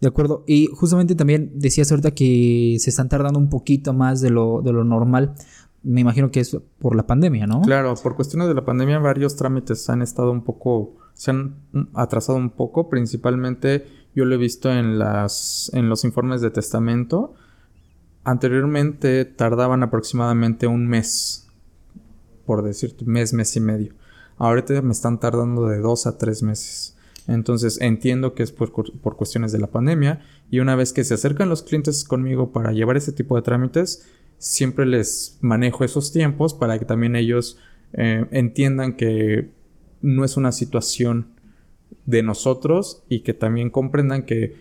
[0.00, 0.44] De acuerdo.
[0.46, 4.72] Y justamente también decías ahorita que se están tardando un poquito más de lo, de
[4.72, 5.34] lo normal
[5.82, 7.62] me imagino que es por la pandemia, ¿no?
[7.62, 11.56] Claro, por cuestiones de la pandemia varios trámites han estado un poco, se han
[11.94, 17.34] atrasado un poco, principalmente yo lo he visto en las, en los informes de testamento.
[18.24, 21.48] Anteriormente tardaban aproximadamente un mes,
[22.46, 23.94] por decirte, mes, mes y medio.
[24.38, 26.96] Ahorita me están tardando de dos a tres meses.
[27.26, 31.14] Entonces entiendo que es por, por, cuestiones de la pandemia y una vez que se
[31.14, 34.06] acercan los clientes conmigo para llevar ese tipo de trámites,
[34.38, 37.58] siempre les manejo esos tiempos para que también ellos
[37.92, 39.50] eh, entiendan que
[40.00, 41.28] no es una situación
[42.06, 44.56] de nosotros y que también comprendan que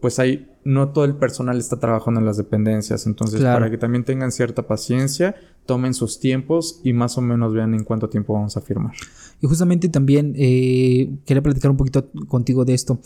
[0.00, 4.04] pues hay no todo el personal está trabajando en las dependencias, entonces para que también
[4.04, 5.34] tengan cierta paciencia,
[5.66, 8.94] tomen sus tiempos y más o menos vean en cuánto tiempo vamos a firmar.
[9.40, 13.00] Y justamente también eh, quería platicar un poquito contigo de esto.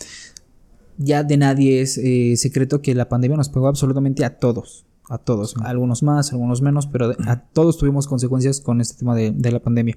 [0.98, 5.18] Ya de nadie es eh, secreto que la pandemia nos pegó absolutamente a todos a
[5.18, 9.60] todos, algunos más, algunos menos, pero a todos tuvimos consecuencias con este tema de, la
[9.60, 9.96] pandemia.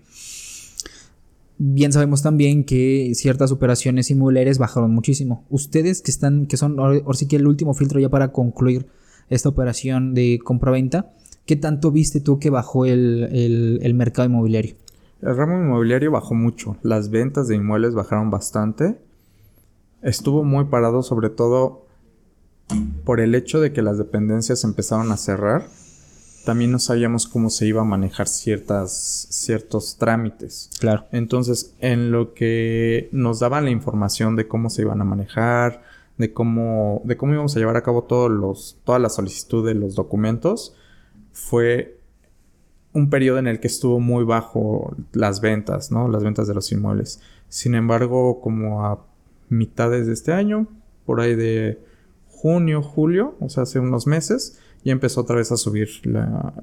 [1.62, 5.45] Bien sabemos también que ciertas operaciones inmobiliarias bajaron muchísimo.
[5.50, 8.88] Ustedes que están, que son ahora sí que el último filtro ya para concluir
[9.28, 11.12] esta operación de compra-venta,
[11.45, 14.76] ¿qué tanto viste tú que bajó el, el mercado inmobiliario?
[15.22, 16.78] El ramo inmobiliario bajó mucho.
[16.82, 18.98] Las ventas de inmuebles bajaron bastante.
[20.02, 21.88] Estuvo muy parado, sobre todo
[23.04, 25.67] por el hecho de que las dependencias empezaron a cerrar,
[26.45, 30.69] también no sabíamos cómo se iba a manejar ciertas, ciertos trámites.
[30.80, 31.06] Claro.
[31.12, 35.82] Entonces, en lo que nos daban la información de cómo se iban a manejar,
[36.17, 39.73] de cómo, de cómo íbamos a llevar a cabo todos los, toda la solicitud de
[39.73, 40.75] los documentos,
[41.32, 41.99] fue
[42.93, 46.08] un periodo en el que estuvo muy bajo las ventas, ¿no?
[46.08, 47.21] Las ventas de los inmuebles.
[47.47, 49.06] Sin embargo, como a
[49.49, 50.67] mitades de este año,
[51.06, 51.80] por ahí de
[52.28, 55.89] junio, julio, o sea, hace unos meses, ya empezó otra vez a subir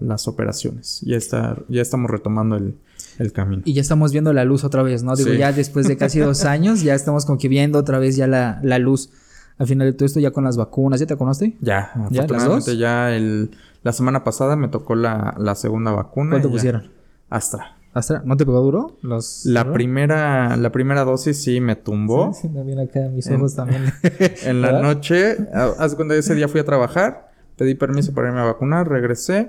[0.01, 1.01] las operaciones.
[1.03, 3.63] Ya, está, ya estamos retomando el, camino.
[3.65, 5.17] Y ya estamos viendo la luz otra vez, ¿no?
[5.17, 8.27] Digo, ya después de casi dos años, ya estamos como que viendo otra vez ya
[8.27, 9.11] la, luz.
[9.59, 11.57] Al final de todo esto, ya con las vacunas, ¿ya te conoste?
[11.61, 13.51] Ya, ¿Ya afortunadamente ya el,
[13.83, 16.33] la semana pasada me tocó la, segunda vacuna.
[16.33, 16.91] ¿Cuánto pusieron?
[17.31, 17.77] Astra.
[18.25, 18.99] ¿No te pegó duro?
[19.45, 22.33] la primera, la primera dosis sí me tumbó.
[22.35, 23.85] Sí, también acá mis ojos también.
[24.45, 25.37] en la noche,
[25.79, 27.26] hace cuando ese día fui a trabajar,
[27.57, 29.49] pedí permiso para irme a vacunar, regresé.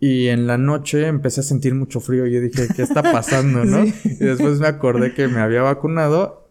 [0.00, 3.64] Y en la noche empecé a sentir mucho frío y yo dije, ¿qué está pasando,
[3.66, 3.84] no?
[3.84, 6.46] Y después me acordé que me había vacunado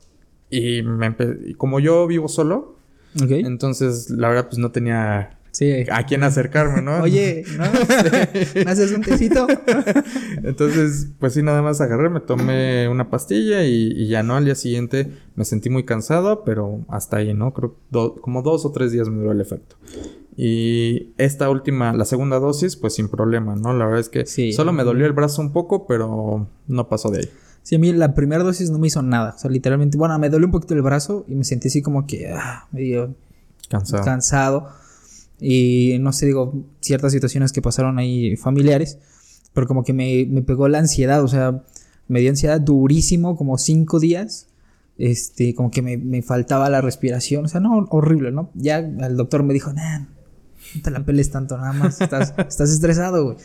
[0.49, 2.77] y, me y como yo vivo solo,
[3.15, 5.37] entonces la verdad pues no tenía
[5.91, 7.01] a quién acercarme, ¿no?
[7.01, 7.63] Oye, ¿no?
[8.65, 9.47] ¿Me haces un tecito?
[10.43, 14.35] Entonces, pues sí, nada más agarré, me tomé una pastilla y, ya no.
[14.35, 17.53] Al día siguiente me sentí muy cansado, pero hasta ahí, ¿no?
[17.53, 19.77] Creo que como dos o tres días me duró el efecto.
[20.39, 23.73] Y esta última, la segunda dosis, pues sin problema, ¿no?
[23.73, 27.21] La verdad es que solo me dolió el brazo un poco, pero no pasó de
[27.21, 27.29] ahí.
[27.63, 29.33] Sí, a mí la primera dosis no me hizo nada.
[29.35, 32.05] O sea, literalmente, bueno, me dolió un poquito el brazo y me sentí así como
[32.05, 33.15] que ah, medio
[33.67, 34.03] cansado.
[34.05, 34.69] cansado.
[35.39, 38.99] Y no sé, digo, ciertas situaciones que pasaron ahí familiares,
[39.53, 41.63] pero como que me, me pegó la ansiedad, o sea,
[42.07, 44.47] me dio ansiedad durísimo, como cinco días.
[44.99, 48.51] Este, como que me, me faltaba la respiración, o sea, no, horrible, ¿no?
[48.53, 50.05] Ya el doctor me dijo, nah,
[50.75, 53.37] no te la peles tanto, nada más, estás, estás estresado, güey.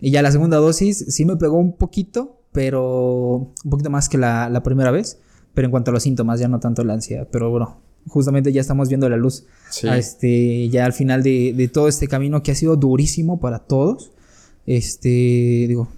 [0.00, 4.18] Y ya la segunda dosis sí me pegó un poquito, pero un poquito más que
[4.18, 5.18] la, la primera vez.
[5.54, 7.26] Pero en cuanto a los síntomas, ya no tanto la ansiedad.
[7.32, 9.44] Pero bueno, justamente ya estamos viendo la luz.
[9.70, 9.88] Sí.
[9.88, 14.12] este, ya al final de, de todo este camino que ha sido durísimo para todos.
[14.66, 15.88] Este, digo,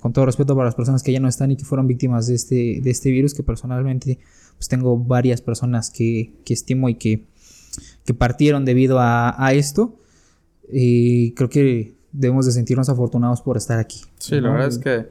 [0.00, 2.34] con todo respeto para las personas que ya no están y que fueron víctimas de
[2.34, 4.18] este, de este virus, que personalmente
[4.56, 7.24] pues tengo varias personas que, que estimo y que,
[8.04, 9.96] que partieron debido a, a esto.
[10.70, 14.00] Y creo que debemos de sentirnos afortunados por estar aquí.
[14.18, 14.52] Sí, la ¿no?
[14.54, 15.06] verdad es que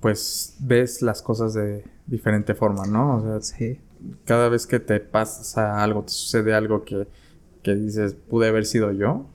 [0.00, 3.16] pues ves las cosas de diferente forma, ¿no?
[3.16, 3.78] O sea, Sí.
[4.24, 7.06] cada vez que te pasa algo, te sucede algo que,
[7.62, 9.26] que dices, pude haber sido yo,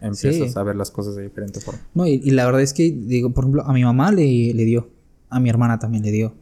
[0.00, 0.58] empiezas Sí.
[0.58, 1.80] a ver las cosas de diferente forma.
[1.94, 4.64] No, y, y la verdad es que, digo, por ejemplo, a mi mamá le, le
[4.64, 4.88] dio,
[5.30, 6.34] a mi hermana también le dio.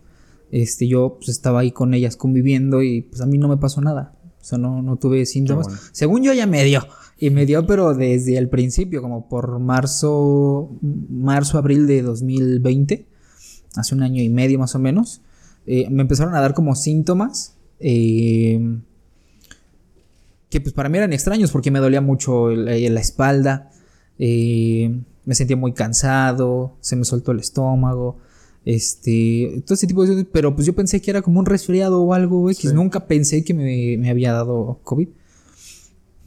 [0.50, 3.80] Este, yo pues estaba ahí con ellas conviviendo y pues a mí no me pasó
[3.80, 4.16] nada.
[4.40, 5.66] O sea, no, no tuve síntomas.
[5.66, 5.80] bueno.
[5.92, 6.86] Según yo ya me dio.
[7.18, 10.70] Y me dio, pero desde el principio, como por marzo,
[11.10, 13.06] marzo, abril de 2020,
[13.76, 15.20] hace un año y medio más o menos,
[15.66, 18.78] eh, me empezaron a dar como síntomas eh,
[20.48, 23.70] que pues para mí eran extraños porque me dolía mucho el- eh, la espalda,
[24.18, 28.18] eh, me sentía muy cansado, se me soltó el estómago,
[28.64, 32.02] este, todo ese tipo de cosas, pero pues yo pensé que era como un resfriado
[32.02, 32.74] o algo X, Sí.
[32.74, 35.08] nunca pensé que me, me había dado COVID.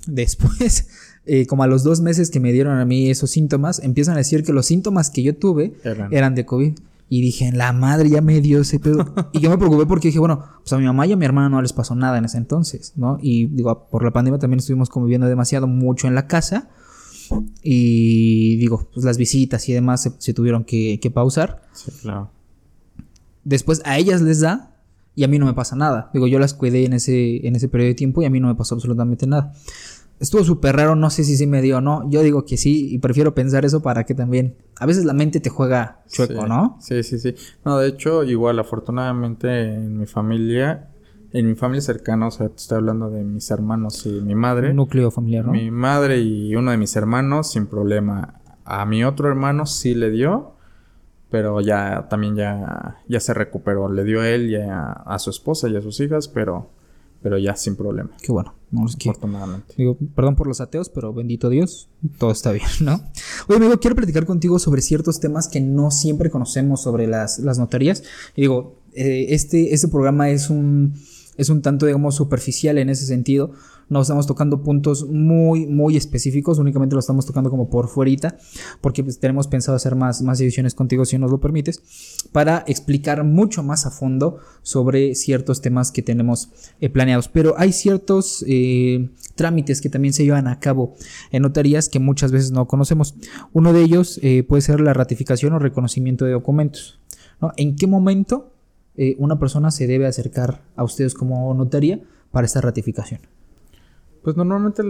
[0.08, 0.88] Después,
[1.26, 4.18] eh, como a los dos meses que me dieron a mí esos síntomas, empiezan a
[4.18, 6.14] decir que los síntomas que yo tuve Eran.
[6.14, 6.74] eran de COVID.
[7.10, 9.14] Y dije, la madre ya me dio ese pedo.
[9.34, 11.48] y yo me preocupé porque dije, bueno, pues a mi mamá y a mi hermana
[11.50, 13.20] no les pasó nada en ese entonces, ¿no?
[13.22, 16.70] Y digo, por la pandemia también estuvimos conviviendo demasiado mucho en la casa.
[17.64, 21.62] Y digo, pues las visitas y demás se, se tuvieron que, que pausar.
[21.74, 22.30] Sí, claro.
[23.44, 24.76] Después a ellas les da
[25.16, 26.10] y a mí no me pasa nada.
[26.14, 28.48] Digo, yo las cuidé en ese, en ese periodo de tiempo y a mí no
[28.48, 29.54] me pasó absolutamente nada.
[30.20, 32.10] Estuvo súper raro, no sé si sí me dio o no.
[32.10, 34.56] Yo digo que sí y prefiero pensar eso para que también...
[34.80, 36.48] A veces la mente te juega chueco, Sí.
[36.48, 36.78] ¿no?
[36.82, 37.36] Sí, sí, sí.
[37.66, 40.90] No, de hecho, igual, afortunadamente en mi familia,
[41.34, 44.70] en mi familia cercana, o sea, te estoy hablando de mis hermanos y mi madre.
[44.70, 45.52] Un núcleo familiar, ¿no?
[45.52, 48.40] Mi madre y uno de mis hermanos, sin problema.
[48.66, 50.54] A mi otro hermano sí le dio,
[51.32, 53.92] pero ya también ya, ya se recuperó.
[53.92, 56.70] Le dio a él y a, a su esposa y a sus hijas, pero,
[57.22, 58.54] pero ya sin problema, Qué bueno.
[58.70, 59.74] No, es que- afortunadamente.
[59.78, 63.02] Digo, perdón por los ateos, pero bendito Dios, todo está bien, ¿no?
[63.48, 67.58] Oye, amigo, quiero platicar contigo sobre ciertos temas que no siempre conocemos sobre las, las
[67.60, 68.04] notarías.
[68.36, 70.94] Y digo, eh, este, este programa es un,
[71.38, 73.52] es un tanto, digamos, superficial en ese sentido.
[73.90, 78.38] No estamos tocando puntos muy, muy específicos, únicamente lo estamos tocando como por fuerita,
[78.82, 81.82] porque pues, tenemos pensado hacer más, más ediciones contigo si nos lo permites,
[82.32, 87.28] para explicar mucho más a fondo sobre ciertos temas que tenemos eh, planeados.
[87.28, 90.96] Pero hay ciertos eh, trámites que también se llevan a cabo
[91.32, 93.16] en notarías que muchas veces no conocemos.
[93.52, 97.00] Uno de ellos eh, puede ser la ratificación o reconocimiento de documentos.
[97.42, 97.52] ¿no?
[97.58, 98.53] ¿En qué momento
[98.96, 102.02] eh, una persona se debe acercar a ustedes como notaría
[102.32, 103.22] para esta ratificación?
[104.24, 104.84] Pues normalmente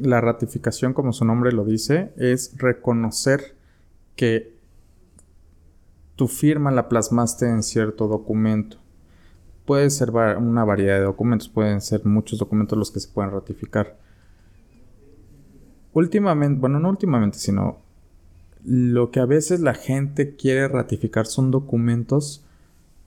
[0.00, 3.56] la ratificación, como su nombre lo dice, es reconocer
[4.16, 4.56] que
[6.16, 8.78] tu firma la plasmaste en cierto documento.
[9.64, 13.98] Puede ser una variedad de documentos, pueden ser muchos documentos los que se pueden ratificar.
[15.92, 17.78] Últimamente, bueno, no últimamente, sino
[18.64, 22.44] lo que a veces la gente quiere ratificar son documentos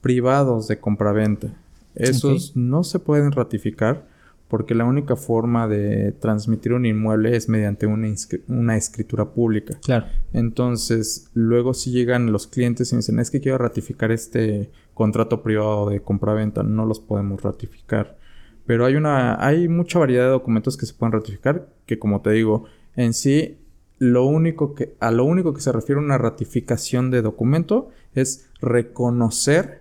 [0.01, 1.53] privados de compraventa.
[1.95, 4.05] Esos no se pueden ratificar
[4.51, 9.77] porque la única forma de transmitir un inmueble es mediante una, escritura pública.
[9.81, 10.07] Claro.
[10.33, 15.89] Entonces, luego si llegan los clientes y dicen, es que quiero ratificar este contrato privado
[15.89, 18.17] de compraventa, no los podemos ratificar.
[18.65, 22.31] Pero hay una, hay mucha variedad de documentos que se pueden ratificar, que como te
[22.31, 22.65] digo,
[22.97, 23.57] en sí,
[23.99, 29.81] lo único que, a lo único que se refiere una ratificación de documento es reconocer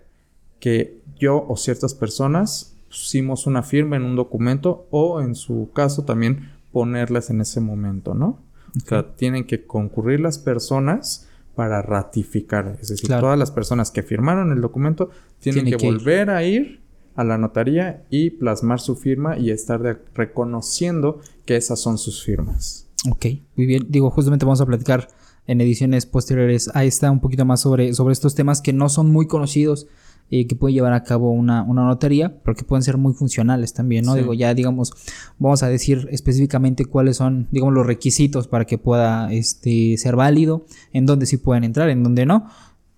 [0.60, 6.04] que yo o ciertas personas pusimos una firma en un documento o en su caso
[6.04, 8.38] también ponerlas en ese momento, ¿no?
[8.76, 12.78] O sea, tienen que concurrir las personas para ratificar.
[12.80, 13.22] Es decir, Claro.
[13.22, 15.92] todas las personas que firmaron el documento tienen Tiene que, que ir.
[15.94, 16.80] volver a ir
[17.16, 22.24] a la notaría y plasmar su firma y estar de- reconociendo que esas son sus
[22.24, 22.86] firmas.
[23.10, 23.86] Ok, muy bien.
[23.88, 25.08] Digo, justamente vamos a platicar
[25.46, 29.10] en ediciones posteriores a esta un poquito más sobre, sobre estos temas que no son
[29.10, 29.86] muy conocidos
[30.32, 33.72] eh, que puede llevar a cabo una, una notaría, pero que pueden ser muy funcionales
[33.72, 34.14] también, ¿no?
[34.14, 34.20] Sí.
[34.20, 34.92] Digo, ya digamos,
[35.40, 40.66] vamos a decir específicamente cuáles son, digamos, los requisitos para que pueda este, ser válido,
[40.92, 42.46] en dónde sí pueden entrar, en dónde no.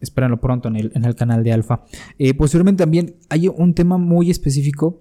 [0.01, 1.85] Espérenlo pronto en el, en el canal de Alfa.
[2.19, 5.01] Eh, posteriormente también hay un tema muy específico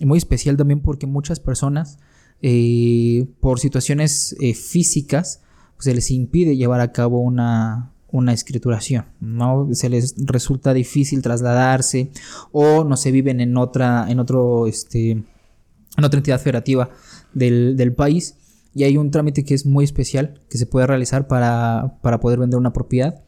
[0.00, 1.98] y muy especial también porque muchas personas,
[2.42, 5.40] eh, por situaciones físicas,
[5.76, 9.68] pues se les impide llevar a cabo una, una escrituración, ¿no?
[9.72, 12.10] Se les resulta difícil trasladarse
[12.52, 16.90] o no se viven en otra, en otro, este, en otra entidad federativa
[17.34, 18.36] del, del país
[18.74, 22.38] y hay un trámite que es muy especial que se puede realizar para, para poder
[22.38, 23.22] vender una propiedad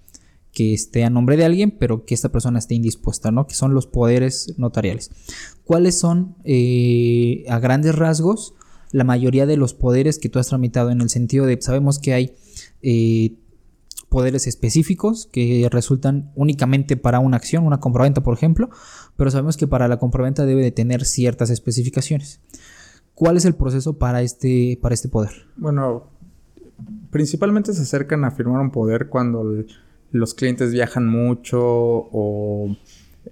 [0.53, 3.47] que esté a nombre de alguien, pero que esta persona esté indispuesta, ¿no?
[3.47, 5.11] Que son los poderes notariales.
[5.64, 8.55] ¿Cuáles son, eh, a grandes rasgos,
[8.93, 12.12] la mayoría de los poderes que tú has tramitado en el sentido de, sabemos que
[12.12, 12.35] hay
[12.83, 13.39] eh,
[14.13, 18.69] poderes específicos que resultan únicamente para una acción, una compraventa, por ejemplo,
[19.17, 22.41] pero sabemos que para la compraventa debe de tener ciertas especificaciones.
[23.15, 25.31] ¿Cuál es el proceso para este, para este poder?
[25.57, 26.11] Bueno,
[27.11, 29.65] principalmente se acercan a firmar un poder cuando
[30.11, 32.77] los clientes viajan mucho o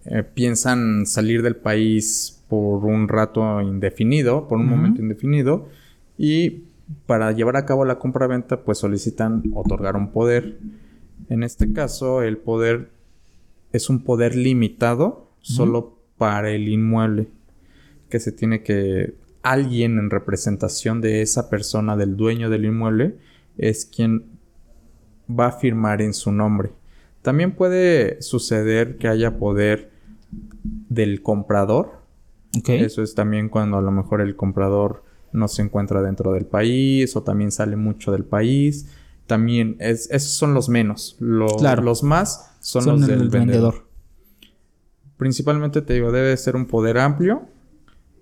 [0.07, 5.69] eh, piensan salir del país por un rato indefinido, por un momento indefinido,
[6.17, 6.70] y
[7.07, 10.59] para llevar a cabo la compra-venta, pues solicitan otorgar un poder.
[11.29, 12.91] En este caso, el poder
[13.73, 17.29] es un poder limitado solo para el inmueble,
[18.09, 23.17] que se tiene que alguien en representación de esa persona, del dueño del inmueble,
[23.57, 24.25] es quien
[25.29, 26.73] va a firmar en su nombre.
[27.23, 29.91] También puede suceder que haya poder
[30.89, 32.01] del comprador.
[32.67, 37.15] Eso es también cuando a lo mejor el comprador no se encuentra dentro del país
[37.17, 38.89] o también sale mucho del país.
[39.27, 41.17] También es, esos son los menos.
[41.21, 43.87] Los más son, los del vendedor.
[45.17, 47.49] Principalmente te digo, debe ser un poder amplio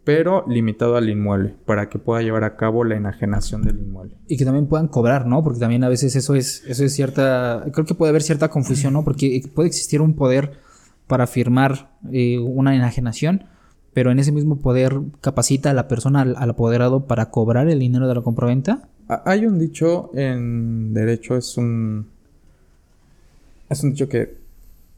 [0.08, 4.16] pero limitado al inmueble, para que pueda llevar a cabo la enajenación del inmueble.
[4.26, 5.44] Y que también puedan cobrar, ¿no?
[5.44, 8.94] Porque también a veces eso es, eso es cierta, creo que puede haber cierta confusión,
[8.94, 9.04] ¿no?
[9.04, 10.60] Porque puede existir un poder
[11.06, 13.44] para firmar eh, una enajenación,
[13.94, 18.08] pero en ese mismo poder capacita a la persona, al, apoderado, para cobrar el dinero
[18.08, 18.88] de la compraventa.
[19.24, 22.06] Hay un dicho en derecho, es un,
[23.68, 24.36] es un dicho que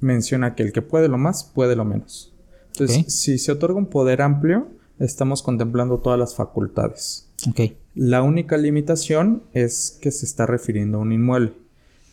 [0.00, 2.32] menciona que el que puede lo más, puede lo menos.
[2.72, 4.68] Entonces, si se otorga un poder amplio,
[4.98, 7.26] estamos contemplando todas las facultades.
[7.48, 7.72] Ok.
[7.94, 11.52] La única limitación es que se está refiriendo a un inmueble.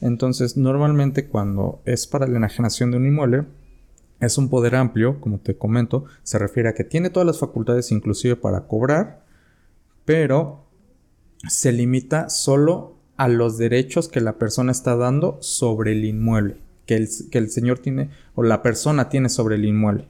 [0.01, 3.45] Entonces, normalmente cuando es para la enajenación de un inmueble,
[4.19, 7.91] es un poder amplio, como te comento, se refiere a que tiene todas las facultades
[7.91, 9.23] inclusive para cobrar,
[10.05, 10.65] pero
[11.47, 16.95] se limita solo a los derechos que la persona está dando sobre el inmueble, que
[16.95, 20.07] el, que el señor tiene o la persona tiene sobre el inmueble.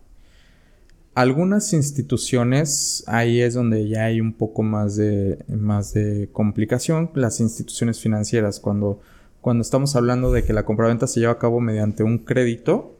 [1.16, 7.10] Algunas instituciones, ahí es donde ya hay un poco más de, más de complicación.
[7.16, 9.00] Las instituciones financieras, cuando,
[9.42, 12.97] cuando estamos hablando de que la compraventa se lleva a cabo mediante un crédito,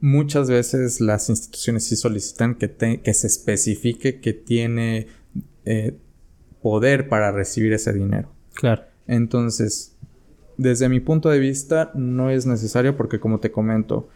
[0.00, 5.08] muchas veces las instituciones sí solicitan que, que se especifique que tiene
[5.64, 5.96] eh,
[6.62, 8.30] poder para recibir ese dinero.
[8.54, 8.84] Claro.
[9.06, 9.96] Entonces,
[10.56, 14.08] desde mi punto de vista, no es necesario porque, como te comento,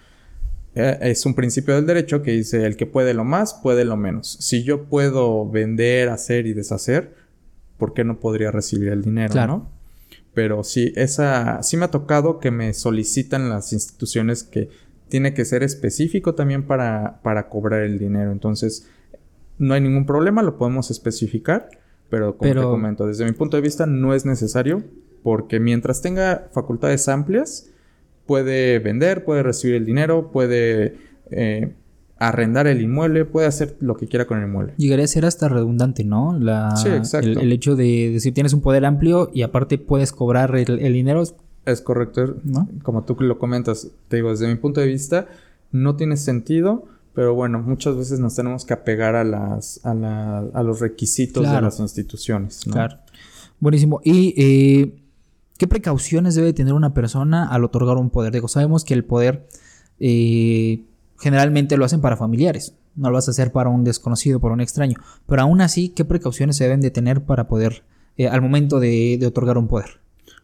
[0.74, 3.97] eh, es un principio del derecho que dice el que puede lo más, puede lo
[3.97, 4.37] menos.
[4.41, 7.14] Si yo puedo vender, hacer y deshacer,
[7.76, 9.33] ¿por qué no podría recibir el dinero?
[9.33, 9.68] Claro.
[10.33, 14.68] Pero sí, esa, sí me ha tocado que me solicitan las instituciones que
[15.11, 18.32] tiene que ser específico también para, para cobrar el dinero.
[18.32, 18.88] Entonces,
[19.58, 21.68] no hay ningún problema, lo podemos especificar,
[22.08, 24.82] pero como te comento, desde mi punto de vista no es necesario
[25.22, 27.70] porque mientras tenga facultades amplias,
[28.26, 30.96] puede vender, puede recibir el dinero, puede
[31.30, 31.74] eh,
[32.18, 34.74] arrendar el inmueble, puede hacer lo que quiera con el inmueble.
[34.76, 36.38] Llegaría a ser hasta redundante, ¿no?
[36.38, 37.40] La, sí, exacto.
[37.40, 41.22] El, hecho de, decir tienes un poder amplio y aparte puedes cobrar el, dinero.
[41.66, 42.68] Es correcto, ¿no?
[42.82, 45.28] Como tú lo comentas, te digo, desde mi punto de vista,
[45.72, 46.84] no tiene sentido.
[47.12, 51.50] Pero bueno, muchas veces nos tenemos que apegar a las a, la, a los requisitos
[51.50, 52.66] de las instituciones.
[52.66, 52.72] ¿no?
[52.72, 52.98] Claro.
[53.58, 54.00] Buenísimo.
[54.04, 55.00] Y eh,
[55.61, 58.32] ¿Qué precauciones debe tener una persona al otorgar un poder?
[58.32, 59.46] Digo, sabemos que el poder
[59.98, 60.84] eh,
[61.18, 64.62] generalmente lo hacen para familiares, no lo vas a hacer para un desconocido, para un
[64.62, 64.96] extraño,
[65.26, 67.84] pero aún así, ¿qué precauciones se deben de tener para poder,
[68.16, 69.99] eh, al momento de, otorgar un poder?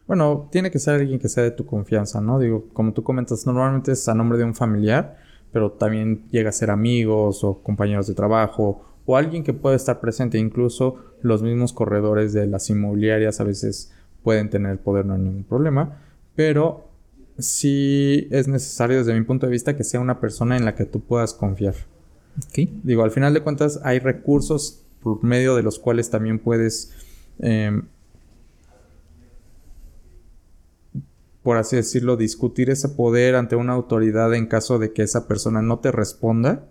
[0.07, 2.39] Bueno, tiene que ser alguien que sea de tu confianza, ¿no?
[2.39, 5.17] Digo, como tú comentas, normalmente es a nombre de un familiar,
[5.51, 9.99] pero también llega a ser amigos o compañeros de trabajo o alguien que puede estar
[9.99, 13.91] presente, incluso los mismos corredores de las inmobiliarias a veces
[14.23, 16.01] pueden tener poder, no hay ningún problema,
[16.35, 16.89] pero
[17.37, 20.85] sí es necesario desde mi punto de vista que sea una persona en la que
[20.85, 21.75] tú puedas confiar.
[22.83, 26.93] Digo, al final de cuentas hay recursos por medio de los cuales también puedes,
[27.39, 27.83] em,
[31.47, 35.61] por así decirlo, discutir ese poder ante una autoridad en caso de que esa persona
[35.61, 36.65] no te responda.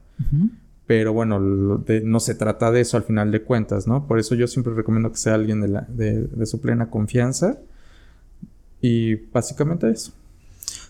[0.87, 4.07] Pero bueno, no se trata de eso al final de cuentas, ¿no?
[4.07, 7.59] Por eso yo siempre recomiendo que sea alguien de, su plena confianza.
[8.83, 10.13] Y básicamente eso.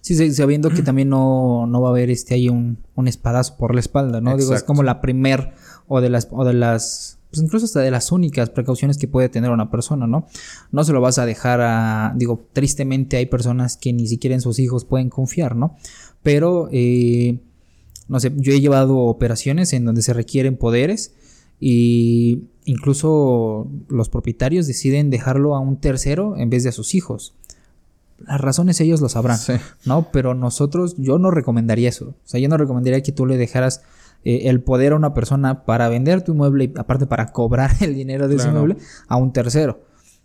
[0.00, 3.72] Sí, sabiendo que también no, no va a haber este ahí un, un espadazo por
[3.72, 4.36] la espalda, ¿no?
[4.36, 5.52] Digo, es como la primer
[5.86, 9.28] o de las, o de las, pues incluso hasta de las únicas precauciones que puede
[9.28, 10.26] tener una persona, ¿no?
[10.72, 14.40] No se lo vas a dejar a, digo, tristemente hay personas que ni siquiera en
[14.40, 15.76] sus hijos pueden confiar, ¿no?
[16.22, 17.38] Pero, eh,
[18.08, 21.14] no sé, yo he llevado operaciones en donde se requieren poderes
[21.58, 27.34] y incluso los propietarios deciden dejarlo a un tercero en vez de a sus hijos
[28.24, 29.38] las razones ellos lo sabrán,
[29.84, 30.10] ¿no?
[30.10, 32.08] Pero nosotros, yo no recomendaría eso.
[32.08, 33.82] O sea, yo no recomendaría que tú le dejaras
[34.26, 37.94] eh, el poder a una persona para vender tu inmueble y aparte para cobrar el
[37.94, 39.78] dinero de ese inmueble a un tercero.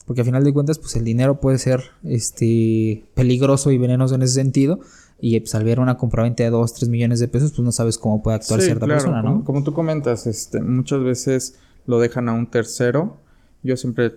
[0.08, 4.24] Porque al final de cuentas, pues el dinero puede ser este peligroso y venenoso en
[4.24, 4.80] ese sentido.
[5.20, 7.99] Y pues, al ver una compraventa de 2, 3 millones de pesos, pues no sabes
[7.99, 9.34] cómo puede actuar cierta persona, ¿no?
[9.34, 13.18] Como, como tú comentas, este, muchas veces lo dejan a un tercero.
[13.62, 14.16] Yo siempre,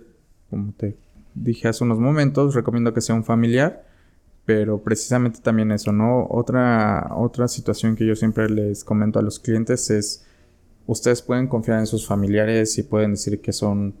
[0.49, 0.97] como te
[1.35, 3.84] dije hace unos momentos, recomiendo que sea un familiar,
[4.45, 6.27] pero precisamente también eso, ¿no?
[6.29, 10.25] Otra, otra situación que yo siempre les comento a los clientes es,
[10.85, 13.95] ustedes pueden confiar en sus familiares y pueden decir que son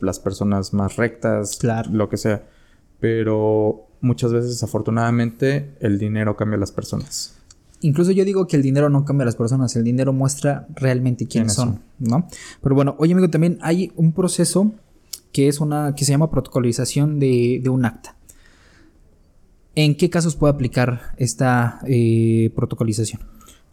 [0.00, 1.58] las personas más rectas,
[1.90, 2.46] lo que sea,
[3.00, 7.36] pero muchas veces afortunadamente el dinero cambia a las personas.
[7.80, 11.26] Incluso yo digo que el dinero no cambia a las personas, el dinero muestra realmente
[11.26, 12.26] quiénes, son, ¿no?
[12.62, 14.72] Pero bueno, oye amigo, también hay un proceso
[15.32, 18.13] que es una que se llama protocolización de, un acta.
[19.76, 23.20] ¿En qué casos puede aplicar esta eh, protocolización?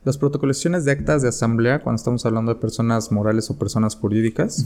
[0.04, 4.66] Las protocolizaciones de actas de asamblea, cuando estamos hablando de personas morales o personas jurídicas,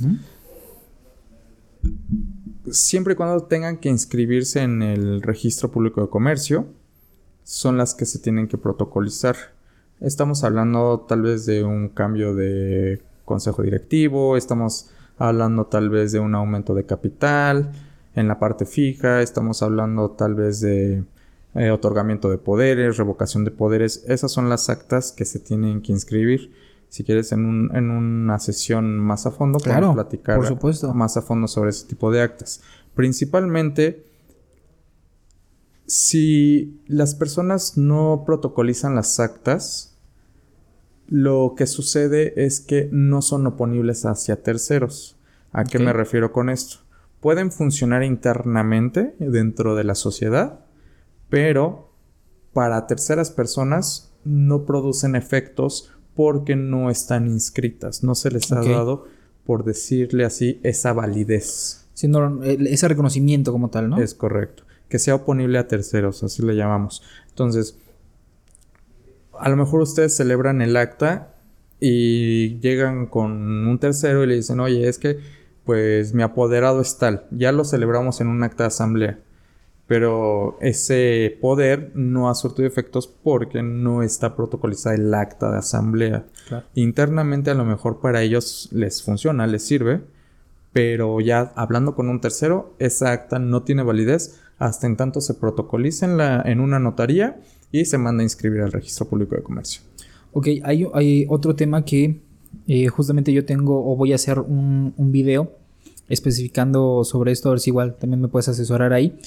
[2.72, 6.68] siempre y cuando tengan que inscribirse en el registro público de comercio,
[7.44, 9.36] son las que se tienen que protocolizar.
[10.00, 16.20] Estamos hablando tal vez de un cambio de consejo directivo, estamos hablando tal vez de
[16.20, 17.74] un aumento de capital
[18.16, 21.04] en la parte fija, estamos hablando tal vez de
[21.56, 25.94] eh, otorgamiento de poderes, revocación de poderes, esas son las actas que se tienen que
[25.94, 26.52] inscribir.
[26.90, 30.94] Si quieres en, un, en una sesión más a fondo, claro, platicar por supuesto.
[30.94, 32.62] más a fondo sobre ese tipo de actas.
[32.94, 34.06] Principalmente,
[35.88, 39.98] si las personas no protocolizan las actas,
[41.08, 45.18] lo que sucede es que no son oponibles hacia terceros.
[45.52, 46.78] ¿A qué me refiero con esto?
[47.22, 50.65] Pueden funcionar internamente dentro de la sociedad,
[51.36, 51.90] pero
[52.54, 59.04] para terceras personas no producen efectos porque no están inscritas, no se les ha dado,
[59.46, 61.88] por decirle así, esa validez.
[61.94, 63.98] Siendo ese reconocimiento como tal, ¿no?
[63.98, 64.64] Es correcto.
[64.88, 67.04] Que sea oponible a terceros, así le llamamos.
[67.28, 67.78] Entonces,
[69.38, 71.34] a lo mejor ustedes celebran el acta
[71.82, 75.20] y llegan con un tercero y le dicen, oye, es que
[75.66, 79.20] pues mi apoderado es tal, ya lo celebramos en un acta de asamblea,
[79.88, 86.26] pero ese poder no ha surtido efectos porque no está protocolizada el acta de asamblea.
[86.74, 90.02] Internamente a lo mejor para ellos les funciona, les sirve,
[90.74, 95.34] pero ya hablando con un tercero, esa acta no tiene validez hasta en tanto se
[95.34, 97.40] protocoliza en, la, en una notaría
[97.72, 99.82] y se manda a inscribir al registro público de comercio.
[100.34, 102.20] Ok, hay, hay otro tema que
[102.68, 105.52] eh, justamente yo tengo o voy a hacer un, un, video
[106.08, 109.18] especificando sobre esto, a ver si igual también me puedes asesorar ahí.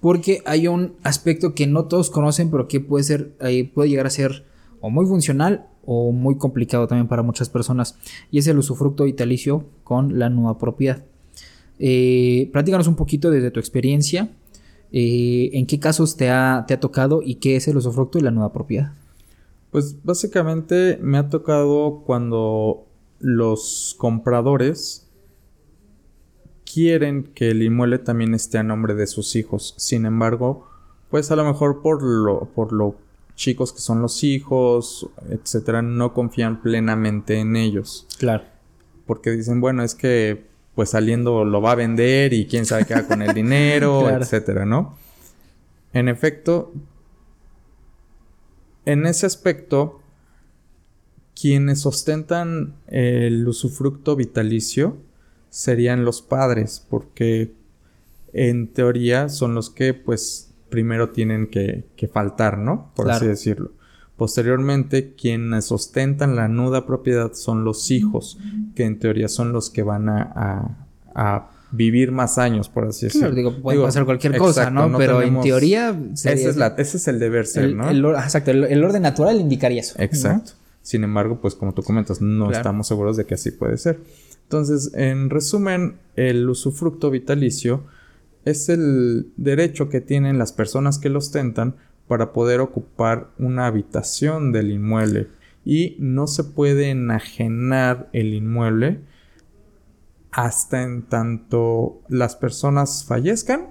[0.00, 3.36] Porque hay un aspecto que no todos conocen, pero que puede ser,
[3.74, 4.46] puede llegar a ser
[4.80, 7.96] o muy funcional o muy complicado también para muchas personas.
[8.30, 11.04] Y es el usufructo vitalicio con la nueva propiedad.
[11.78, 12.50] Eh,
[12.88, 14.30] un poquito desde tu experiencia
[14.92, 18.22] eh, ¿En qué casos te ha, te ha tocado y qué es el usufructo y
[18.22, 18.92] la nueva propiedad?
[19.70, 22.86] Pues básicamente me ha tocado cuando
[23.20, 25.08] los compradores
[26.72, 29.74] quieren que el inmueble también esté a nombre de sus hijos.
[29.76, 30.68] Sin embargo,
[31.10, 32.96] pues a lo mejor por lo, por lo
[33.34, 38.06] chicos que son los hijos, etcétera, no confían plenamente en ellos.
[38.18, 38.44] Claro.
[39.06, 42.94] Porque dicen, bueno, es que pues saliendo lo va a vender y quién sabe qué
[42.94, 44.96] haga con el dinero, etcétera, ¿no?
[45.92, 46.72] En efecto,
[48.84, 50.00] en ese aspecto,
[51.34, 54.98] quienes ostentan el usufructo vitalicio
[55.50, 57.52] serían los padres, porque
[58.32, 62.92] en teoría son los que, pues, primero tienen que, faltar, ¿no?
[62.94, 63.72] Por así decirlo.
[64.16, 68.38] Posteriormente, quienes ostentan la nuda propiedad son los hijos,
[68.74, 73.30] que en teoría son los que van a, vivir más años, por así decirlo.
[73.30, 74.96] digo, puede pasar cualquier cosa, ¿no?
[74.98, 75.96] Pero en teoría...
[76.14, 77.88] Ese, es el deber ser, ¿no?
[78.18, 79.94] exacto, el, orden natural indicaría eso.
[79.98, 80.52] Exacto.
[80.82, 84.00] Sin embargo, pues como tú comentas, no estamos seguros de que así puede ser.
[84.50, 87.84] Entonces, en resumen, el usufructo vitalicio
[88.44, 91.76] es el derecho que tienen las personas que lo ostentan
[92.08, 95.28] para poder ocupar una habitación del inmueble
[95.64, 98.98] y no se puede enajenar el inmueble
[100.32, 103.68] hasta en tanto las personas fallezcan,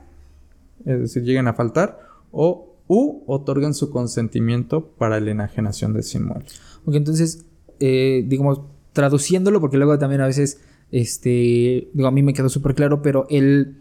[0.85, 1.99] es decir, lleguen a faltar,
[2.31, 6.45] o u otorguen su consentimiento para la enajenación de ese inmueble.
[6.85, 7.43] Ok, entonces,
[7.81, 8.61] eh, digamos,
[8.93, 10.61] traduciéndolo, porque luego también a veces,
[10.91, 13.75] este, digo, a mí me quedó súper claro, pero el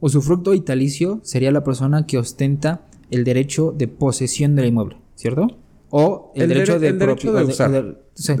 [0.00, 5.58] usufructo vitalicio sería la persona que ostenta el derecho de posesión del inmueble, ¿cierto?
[5.90, 6.92] O el, derecho, de,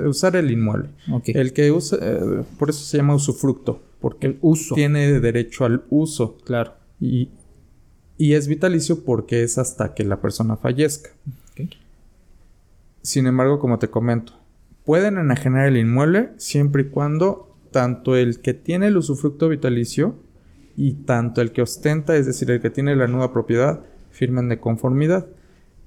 [0.08, 0.90] usar, el inmueble.
[1.26, 4.74] El que usa, eh, por eso se llama usufructo, porque el uso.
[4.74, 6.38] tiene derecho al uso.
[6.44, 6.74] Claro.
[7.00, 7.30] Y,
[8.18, 11.10] y es vitalicio porque es hasta que la persona fallezca.
[13.02, 14.32] Sin embargo, como te comento,
[14.84, 20.16] pueden enajenar el inmueble siempre y cuando tanto el que tiene el usufructo vitalicio
[20.76, 24.60] y tanto el que ostenta, es decir, el que tiene la nueva propiedad, firmen de
[24.60, 25.26] conformidad.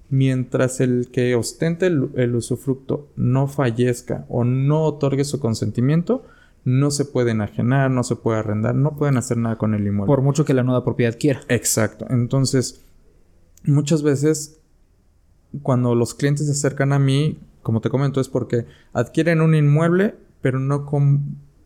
[0.10, 6.26] Mientras el que ostente el, usufructo no fallezca o no otorgue su consentimiento,
[6.66, 10.08] no se puede enajenar, no se puede arrendar, no pueden hacer nada con el inmueble.
[10.08, 11.42] Por mucho que la nueva propiedad quiera.
[11.48, 12.08] Exacto.
[12.10, 12.82] Entonces,
[13.64, 14.60] muchas veces
[15.62, 20.16] cuando los clientes se acercan a mí, como te comento, es porque adquieren un inmueble,
[20.42, 20.86] pero no,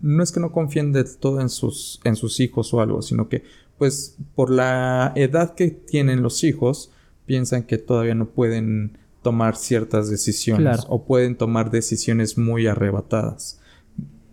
[0.04, 3.30] no es que no confíen del todo en sus, en sus hijos o algo, sino
[3.30, 3.44] que
[3.78, 6.92] pues por la edad que tienen los hijos,
[7.26, 13.62] piensan que todavía no pueden tomar ciertas decisiones o pueden tomar decisiones muy arrebatadas,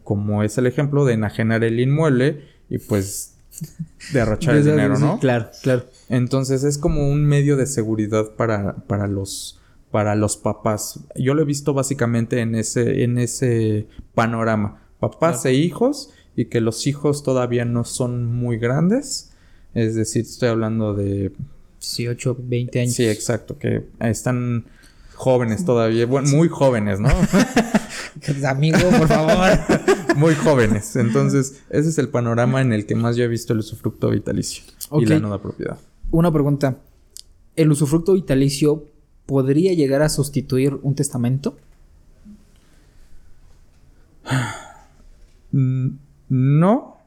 [0.02, 3.36] como es el ejemplo de enajenar el inmueble y pues
[4.12, 5.20] derrochar el dinero, ¿no?
[5.20, 5.84] Claro, claro.
[6.08, 9.56] Entonces es como un medio de seguridad para, para los
[9.92, 11.00] para los papás.
[11.16, 16.60] Yo lo he visto básicamente en ese en ese panorama, papás e hijos y que
[16.60, 19.32] los hijos todavía no son muy grandes,
[19.74, 21.32] es decir, estoy hablando de
[21.80, 22.94] 18, 20 años.
[22.94, 24.66] Sí, exacto, que están
[25.14, 27.08] jóvenes todavía, bueno, muy jóvenes, ¿no?
[28.46, 29.50] Amigo, por favor.
[30.16, 30.96] muy jóvenes.
[30.96, 34.64] Entonces, ese es el panorama en el que más yo he visto el usufructo vitalicio
[34.98, 35.78] y la nueva propiedad.
[36.10, 36.78] Una pregunta.
[37.56, 38.86] ¿El usufructo vitalicio
[39.26, 41.56] podría llegar a sustituir un testamento?
[45.52, 46.98] No,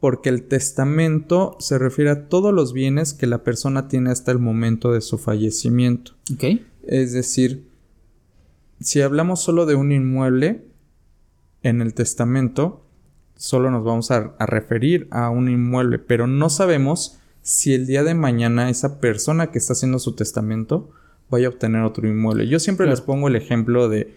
[0.00, 4.38] porque el testamento se refiere a todos los bienes que la persona tiene hasta el
[4.38, 6.12] momento de su fallecimiento.
[6.34, 6.60] Ok.
[6.86, 7.68] Es decir,
[8.80, 10.64] si hablamos solo de un inmueble,
[11.62, 12.84] en el testamento
[13.38, 18.14] solo nos vamos a, referir a un inmueble, pero no sabemos si el día de
[18.14, 20.90] mañana esa persona que está haciendo su testamento
[21.30, 22.48] vaya a obtener otro inmueble.
[22.48, 24.14] Yo siempre les pongo el ejemplo de,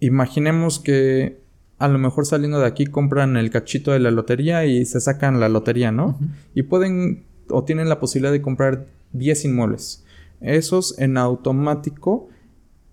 [0.00, 1.41] imaginemos que
[1.82, 5.40] a lo mejor saliendo de aquí compran el cachito de la lotería y se sacan
[5.40, 6.16] la lotería, ¿no?
[6.54, 10.04] Y pueden o tienen la posibilidad de comprar 10 inmuebles.
[10.40, 12.28] Esos en automático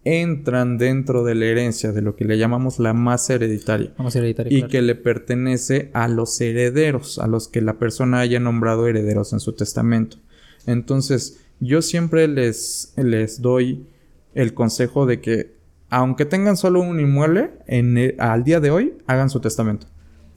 [0.04, 3.94] entran dentro de la herencia, de lo que le llamamos la masa hereditaria.
[3.96, 8.22] La masa hereditaria y que le pertenece a los herederos, a los que la persona
[8.22, 10.18] haya nombrado herederos en su testamento.
[10.66, 13.86] Entonces, yo siempre les, les doy
[14.34, 15.59] el consejo de que
[15.90, 19.88] aunque tengan solo un inmueble, en al día de hoy hagan su testamento.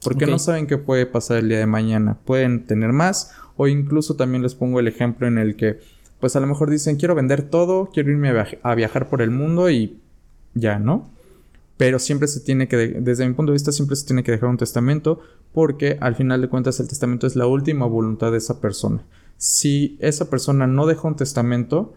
[0.03, 2.17] Porque no saben qué puede pasar el día de mañana.
[2.25, 5.79] Pueden tener más o incluso también les pongo el ejemplo en el que
[6.19, 8.29] pues a lo mejor dicen quiero vender todo, quiero irme
[8.63, 9.99] a, viajar por el mundo y
[10.53, 11.09] ya, ¿no?
[11.77, 14.49] Pero siempre se tiene que, desde mi punto de vista, siempre se tiene que dejar
[14.49, 15.19] un testamento
[15.51, 19.03] porque al final de cuentas el testamento es la última voluntad de esa persona.
[19.37, 21.93] Si esa persona no deja un testamento,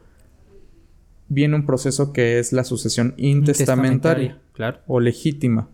[1.28, 4.40] viene un proceso que es la sucesión intestamentaria,
[4.86, 5.68] o legítima,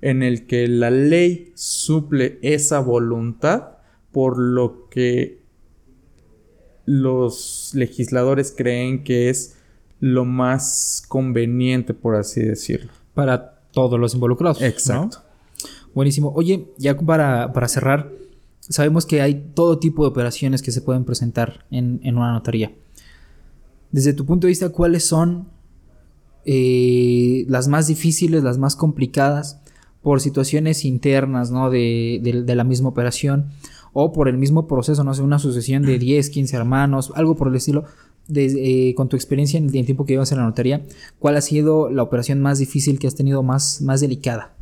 [0.00, 3.78] en el que la ley suple esa voluntad
[4.12, 5.40] por lo que
[6.84, 9.56] los legisladores creen que es
[10.00, 12.90] lo más conveniente, por así decirlo.
[13.14, 14.60] Para todos los involucrados.
[14.62, 15.18] Exacto.
[15.94, 16.32] Buenísimo.
[16.34, 18.10] Oye, ya para, cerrar,
[18.60, 22.72] sabemos que hay todo tipo de operaciones que se pueden presentar en, en una notaría
[23.92, 25.48] desde tu punto de vista, ¿cuáles son
[26.44, 29.60] eh, las más difíciles, las más complicadas
[30.02, 31.70] por situaciones internas ¿no?
[31.70, 33.50] de, la misma operación
[33.92, 37.48] o por el mismo proceso, no sé, una sucesión de 10, 15 hermanos, algo por
[37.48, 37.84] el estilo?
[38.32, 40.86] Eh, con tu experiencia en el tiempo que llevas en la notaría,
[41.18, 44.54] ¿cuál ha sido la operación más difícil que has tenido, más, más delicada?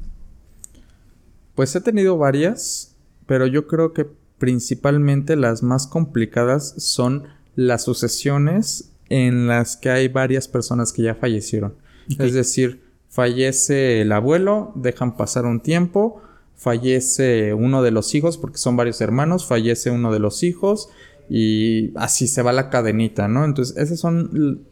[1.54, 4.06] Pues he tenido varias, pero yo creo que
[4.38, 7.24] principalmente las más complicadas son
[7.56, 11.74] las sucesiones en las que hay varias personas que ya fallecieron.
[12.18, 16.22] Es decir, fallece el abuelo, dejan pasar un tiempo,
[16.56, 20.88] fallece uno de los hijos, porque son varios hermanos, fallece uno de los hijos
[21.28, 23.44] y así se va la cadenita, ¿no?
[23.44, 24.62] Entonces, esas son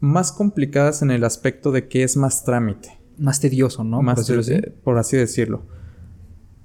[0.00, 2.98] más complicadas en el aspecto de que es más trámite.
[3.18, 4.02] Más tedioso, ¿no?
[4.02, 5.62] Más por, así, por así decirlo.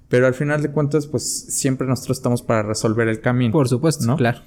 [0.10, 3.54] Pero al final de cuentas, pues siempre nosotros estamos para resolver el camino.
[3.54, 4.18] Por supuesto, ¿no?
[4.18, 4.42] claro.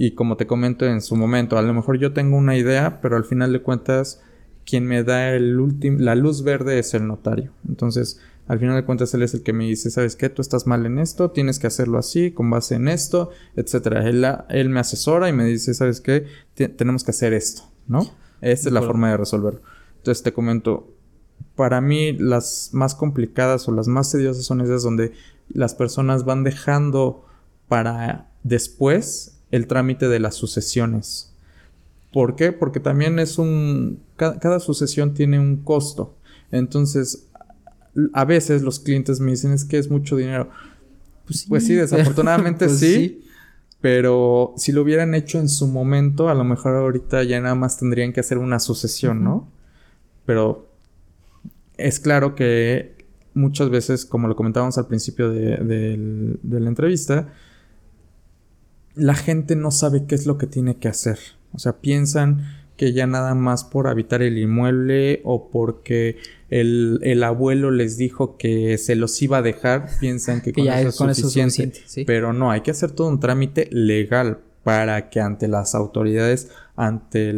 [0.00, 3.16] Y como te comento en su momento, a lo mejor yo tengo una idea, pero
[3.16, 4.22] al final de cuentas,
[4.64, 5.58] quien me da el
[5.98, 7.50] la luz verde es el notario.
[7.68, 10.28] Entonces, al final de cuentas, él es el que me dice, ¿sabes qué?
[10.28, 14.08] Tú estás mal en esto, tienes que hacerlo así, con base en esto, etcétera.
[14.08, 16.26] Él, él me asesora y me dice, ¿sabes qué?
[16.54, 18.08] tenemos que hacer esto, ¿no?
[18.40, 19.62] Esta es la forma de resolverlo.
[19.96, 20.94] Entonces te comento,
[21.56, 25.10] para mí las más complicadas o las más tediosas son esas donde
[25.48, 27.26] las personas van dejando
[27.66, 31.32] para después el trámite de las sucesiones.
[32.12, 32.52] ¿Por qué?
[32.52, 34.00] Porque también es un...
[34.16, 36.14] cada sucesión tiene un costo.
[36.50, 37.28] Entonces,
[38.12, 40.50] a veces los clientes me dicen es que es mucho dinero.
[41.26, 43.24] Pues sí, pues desafortunadamente pues sí,
[43.80, 47.78] Pero si lo hubieran hecho en su momento, a lo mejor ahorita ya nada más
[47.78, 49.50] tendrían que hacer una sucesión, ¿no?
[50.24, 50.68] Pero
[51.76, 52.96] es claro que
[53.34, 57.28] muchas veces, como lo comentábamos al principio de la entrevista,
[58.98, 61.18] la gente no sabe qué es lo que tiene que hacer.
[61.52, 62.44] O sea, piensan
[62.76, 66.16] que ya nada más por habitar el inmueble o porque
[66.48, 71.08] el, abuelo les dijo que se los iba a dejar, piensan que, con, ya eso,
[71.08, 71.80] es suficiente.
[72.06, 77.32] Pero no, hay que hacer todo un trámite legal para que ante las autoridades, ante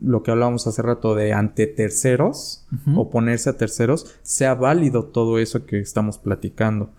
[0.00, 5.66] lo que hablábamos hace rato de ante terceros, oponerse a terceros, sea válido todo eso
[5.66, 6.90] que estamos platicando.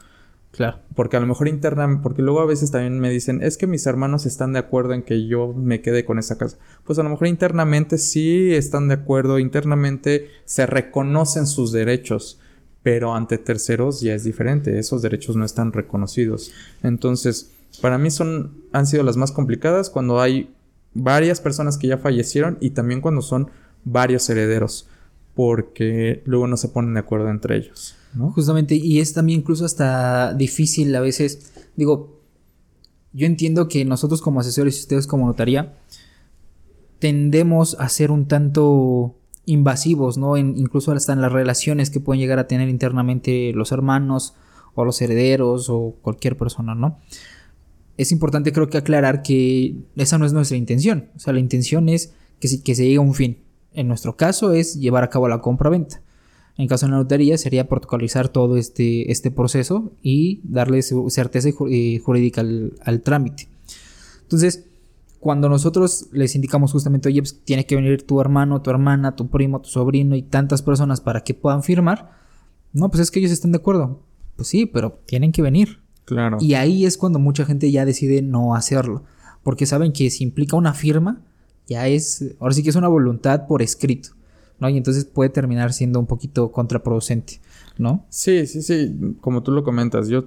[0.56, 0.80] Claro.
[0.96, 3.86] Porque a lo mejor internamente, porque luego a veces también me dicen, es que mis
[3.86, 6.58] hermanos están de acuerdo en que yo me quede con esa casa.
[6.86, 12.40] Pues a lo mejor internamente sí están de acuerdo, internamente se reconocen sus derechos,
[12.84, 16.52] pero ante terceros ya es diferente, esos derechos no están reconocidos.
[16.84, 17.52] Entonces,
[17.82, 20.54] para mí son, han sido las más complicadas cuando hay
[20.94, 23.50] varias personas que ya fallecieron y también cuando son
[23.84, 24.88] varios herederos,
[25.34, 27.98] porque luego no se ponen de acuerdo entre ellos.
[28.18, 32.22] Justamente, y es también incluso hasta difícil a veces, digo,
[33.14, 35.78] yo entiendo que nosotros como asesores y ustedes como notaría,
[37.00, 40.38] tendemos a ser un tanto invasivos, ¿no?
[40.38, 44.34] incluso hasta en las relaciones que pueden llegar a tener internamente los hermanos
[44.74, 47.00] o los herederos o cualquier persona, ¿no?
[47.98, 51.88] Es importante creo que aclarar que esa no es nuestra intención, o sea, la intención
[51.88, 53.38] es que, que se llegue a un fin.
[53.72, 56.02] En nuestro caso es llevar a cabo la compra-venta.
[56.58, 62.42] En caso de la notaría sería protocolizar todo este, este proceso y darle certeza jurídica
[62.42, 63.50] al, trámite.
[64.22, 64.66] Entonces,
[65.20, 69.28] cuando nosotros les indicamos justamente, oye, pues, tiene que venir tu hermano, tu hermana, tu
[69.28, 72.12] primo, tu sobrino y tantas personas para que puedan firmar,
[72.72, 74.02] no, pues es que ellos están de acuerdo.
[74.36, 75.80] Pues sí, pero tienen que venir.
[76.06, 76.38] Claro.
[76.40, 79.04] Y ahí es cuando mucha gente ya decide no hacerlo.
[79.44, 81.22] Porque saben que si implica una firma,
[81.68, 84.10] ya es, ahora sí que es una voluntad por escrito.
[84.60, 84.70] ¿No?
[84.70, 87.40] Y entonces puede terminar siendo un poquito contraproducente,
[87.78, 88.06] ¿no?
[88.10, 90.26] Sí, sí, sí, como tú lo comentas, yo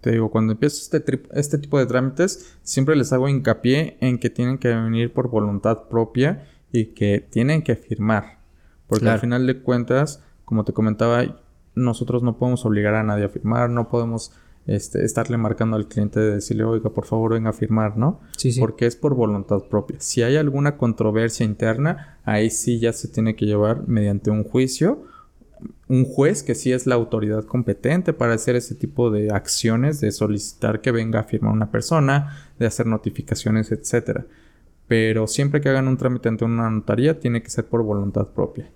[0.00, 4.30] te digo, cuando empiezo este, este tipo de trámites, siempre les hago hincapié en que
[4.30, 8.38] tienen que venir por voluntad propia y que tienen que firmar.
[8.86, 11.42] Porque al final de cuentas, como te comentaba,
[11.74, 14.32] nosotros no podemos obligar a nadie a firmar, no podemos
[14.68, 18.20] este, estarle marcando al cliente de decirle, oiga, por favor, venga a firmar, ¿no?
[18.36, 18.60] Sí, sí.
[18.60, 19.96] Porque es por voluntad propia.
[19.98, 25.04] Si hay alguna controversia interna, ahí sí ya se tiene que llevar mediante un juicio.
[25.88, 30.12] Un juez que sí es la autoridad competente para hacer ese tipo de acciones, de
[30.12, 34.26] solicitar que venga a firmar una persona, de hacer notificaciones, etcétera.
[34.86, 38.70] Pero siempre que hagan un trámite ante una notaría, tiene que ser por voluntad propia.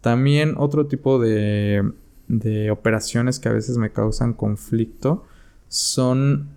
[0.00, 1.92] También otro tipo de,
[2.28, 5.26] de operaciones que a veces me causan conflicto
[5.68, 6.48] son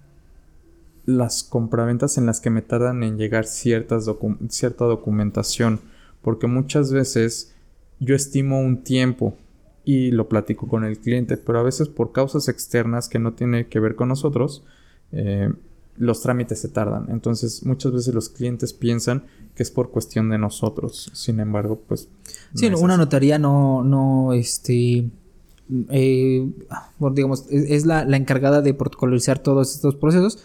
[1.06, 4.10] las compraventas en las que me tardan en llegar ciertas
[4.50, 5.80] cierta documentación.
[6.22, 7.56] Porque muchas veces
[8.00, 9.36] yo estimo un tiempo
[9.86, 13.68] y lo platico con el cliente, pero a veces por causas externas que no tiene
[13.68, 14.64] que ver con nosotros,
[15.14, 15.50] eh,
[15.98, 17.08] los trámites se tardan.
[17.10, 19.24] Entonces muchas veces los clientes piensan
[19.56, 21.10] que es por cuestión de nosotros.
[21.14, 22.10] Sin embargo, pues...
[22.54, 25.10] sí, una notaría no, no, este
[25.90, 26.50] eh,
[27.14, 30.40] digamos, es, la, encargada de protocolizar todos estos procesos,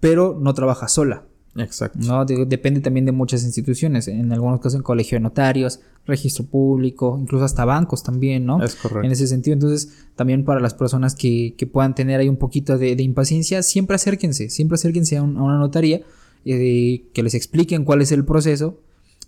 [0.00, 1.24] pero no trabaja sola.
[1.58, 1.98] Exacto.
[2.02, 2.26] ¿no?
[2.26, 7.46] depende también de muchas instituciones, en algunos casos en colegio de notarios, registro público, incluso
[7.46, 8.62] hasta bancos también, ¿no?
[8.62, 9.06] Es correcto.
[9.06, 13.02] En ese sentido, entonces, también para las personas que, puedan tener ahí un poquito de,
[13.02, 16.02] impaciencia, siempre acérquense, siempre acérquense a, una notaría,
[16.44, 18.78] eh, que les expliquen cuál es el proceso,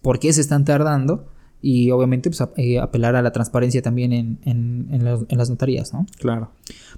[0.03, 1.29] por qué se están tardando
[1.61, 6.07] y obviamente pues, eh, apelar a la transparencia también en, en, las notarías, ¿no?
[6.19, 6.51] Claro.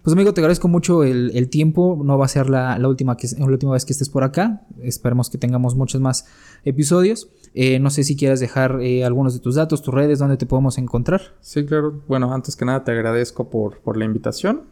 [0.03, 3.47] Pues amigo, te agradezco mucho el, tiempo, no va a ser la, última que, la
[3.47, 6.27] última vez que estés por acá, esperemos que tengamos muchos más
[6.65, 7.29] episodios.
[7.55, 10.47] Eh, no sé si quieras dejar eh, algunos de tus datos, tus redes, donde te
[10.47, 11.21] podemos encontrar.
[11.41, 12.03] Sí, claro.
[12.07, 14.63] Bueno, antes que nada te agradezco por, por la invitación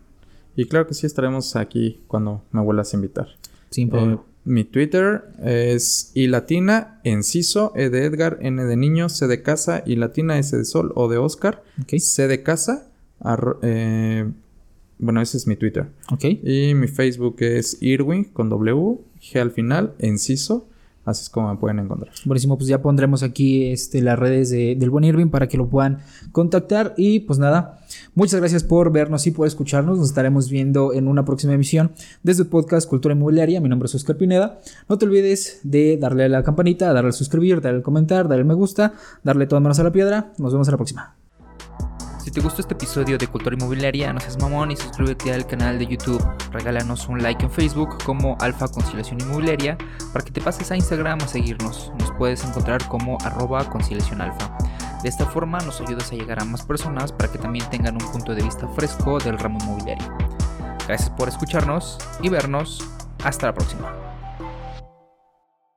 [0.54, 3.28] y claro que sí estaremos aquí cuando me vuelvas a invitar.
[3.70, 4.22] Sin problema.
[4.48, 9.82] Mi Twitter es y latina, enciso, E de Edgar, N de niño, C de casa,
[9.84, 12.88] y latina, S de sol, O de Oscar, C de casa,
[13.62, 14.26] eh,
[14.98, 15.86] bueno, ese es mi Twitter.
[16.42, 20.66] Y mi Facebook es Irwin con W, G al final, enciso,
[21.08, 22.12] Así es como me pueden encontrar.
[22.24, 25.98] Buenísimo, pues ya pondremos aquí este, las redes del buen Irving para que lo puedan
[26.32, 26.94] contactar.
[26.96, 27.80] Y pues nada,
[28.14, 29.98] muchas gracias por vernos y por escucharnos.
[29.98, 31.92] Nos estaremos viendo en una próxima emisión
[32.22, 33.60] desde el podcast Cultura Inmobiliaria.
[33.60, 34.60] Mi nombre es Oscar Pineda.
[34.88, 38.42] No te olvides de darle a la campanita, darle al suscribir, darle al comentar, darle
[38.42, 38.94] al me gusta,
[39.24, 40.32] darle todo menos a la piedra.
[40.38, 41.17] Nos vemos en la próxima.
[42.18, 45.78] Si te gustó este episodio de Cultura Inmobiliaria, no seas mamón y suscríbete al canal
[45.78, 46.22] de YouTube.
[46.50, 49.78] Regálanos un like en Facebook como Alfa Conciliación Inmobiliaria
[50.12, 51.92] para que te pases a Instagram a seguirnos.
[51.98, 54.56] Nos puedes encontrar como arroba conciliación alfa.
[55.02, 58.12] De esta forma nos ayudas a llegar a más personas para que también tengan un
[58.12, 60.12] punto de vista fresco del ramo inmobiliario.
[60.86, 62.84] Gracias por escucharnos y vernos.
[63.22, 64.07] Hasta la próxima.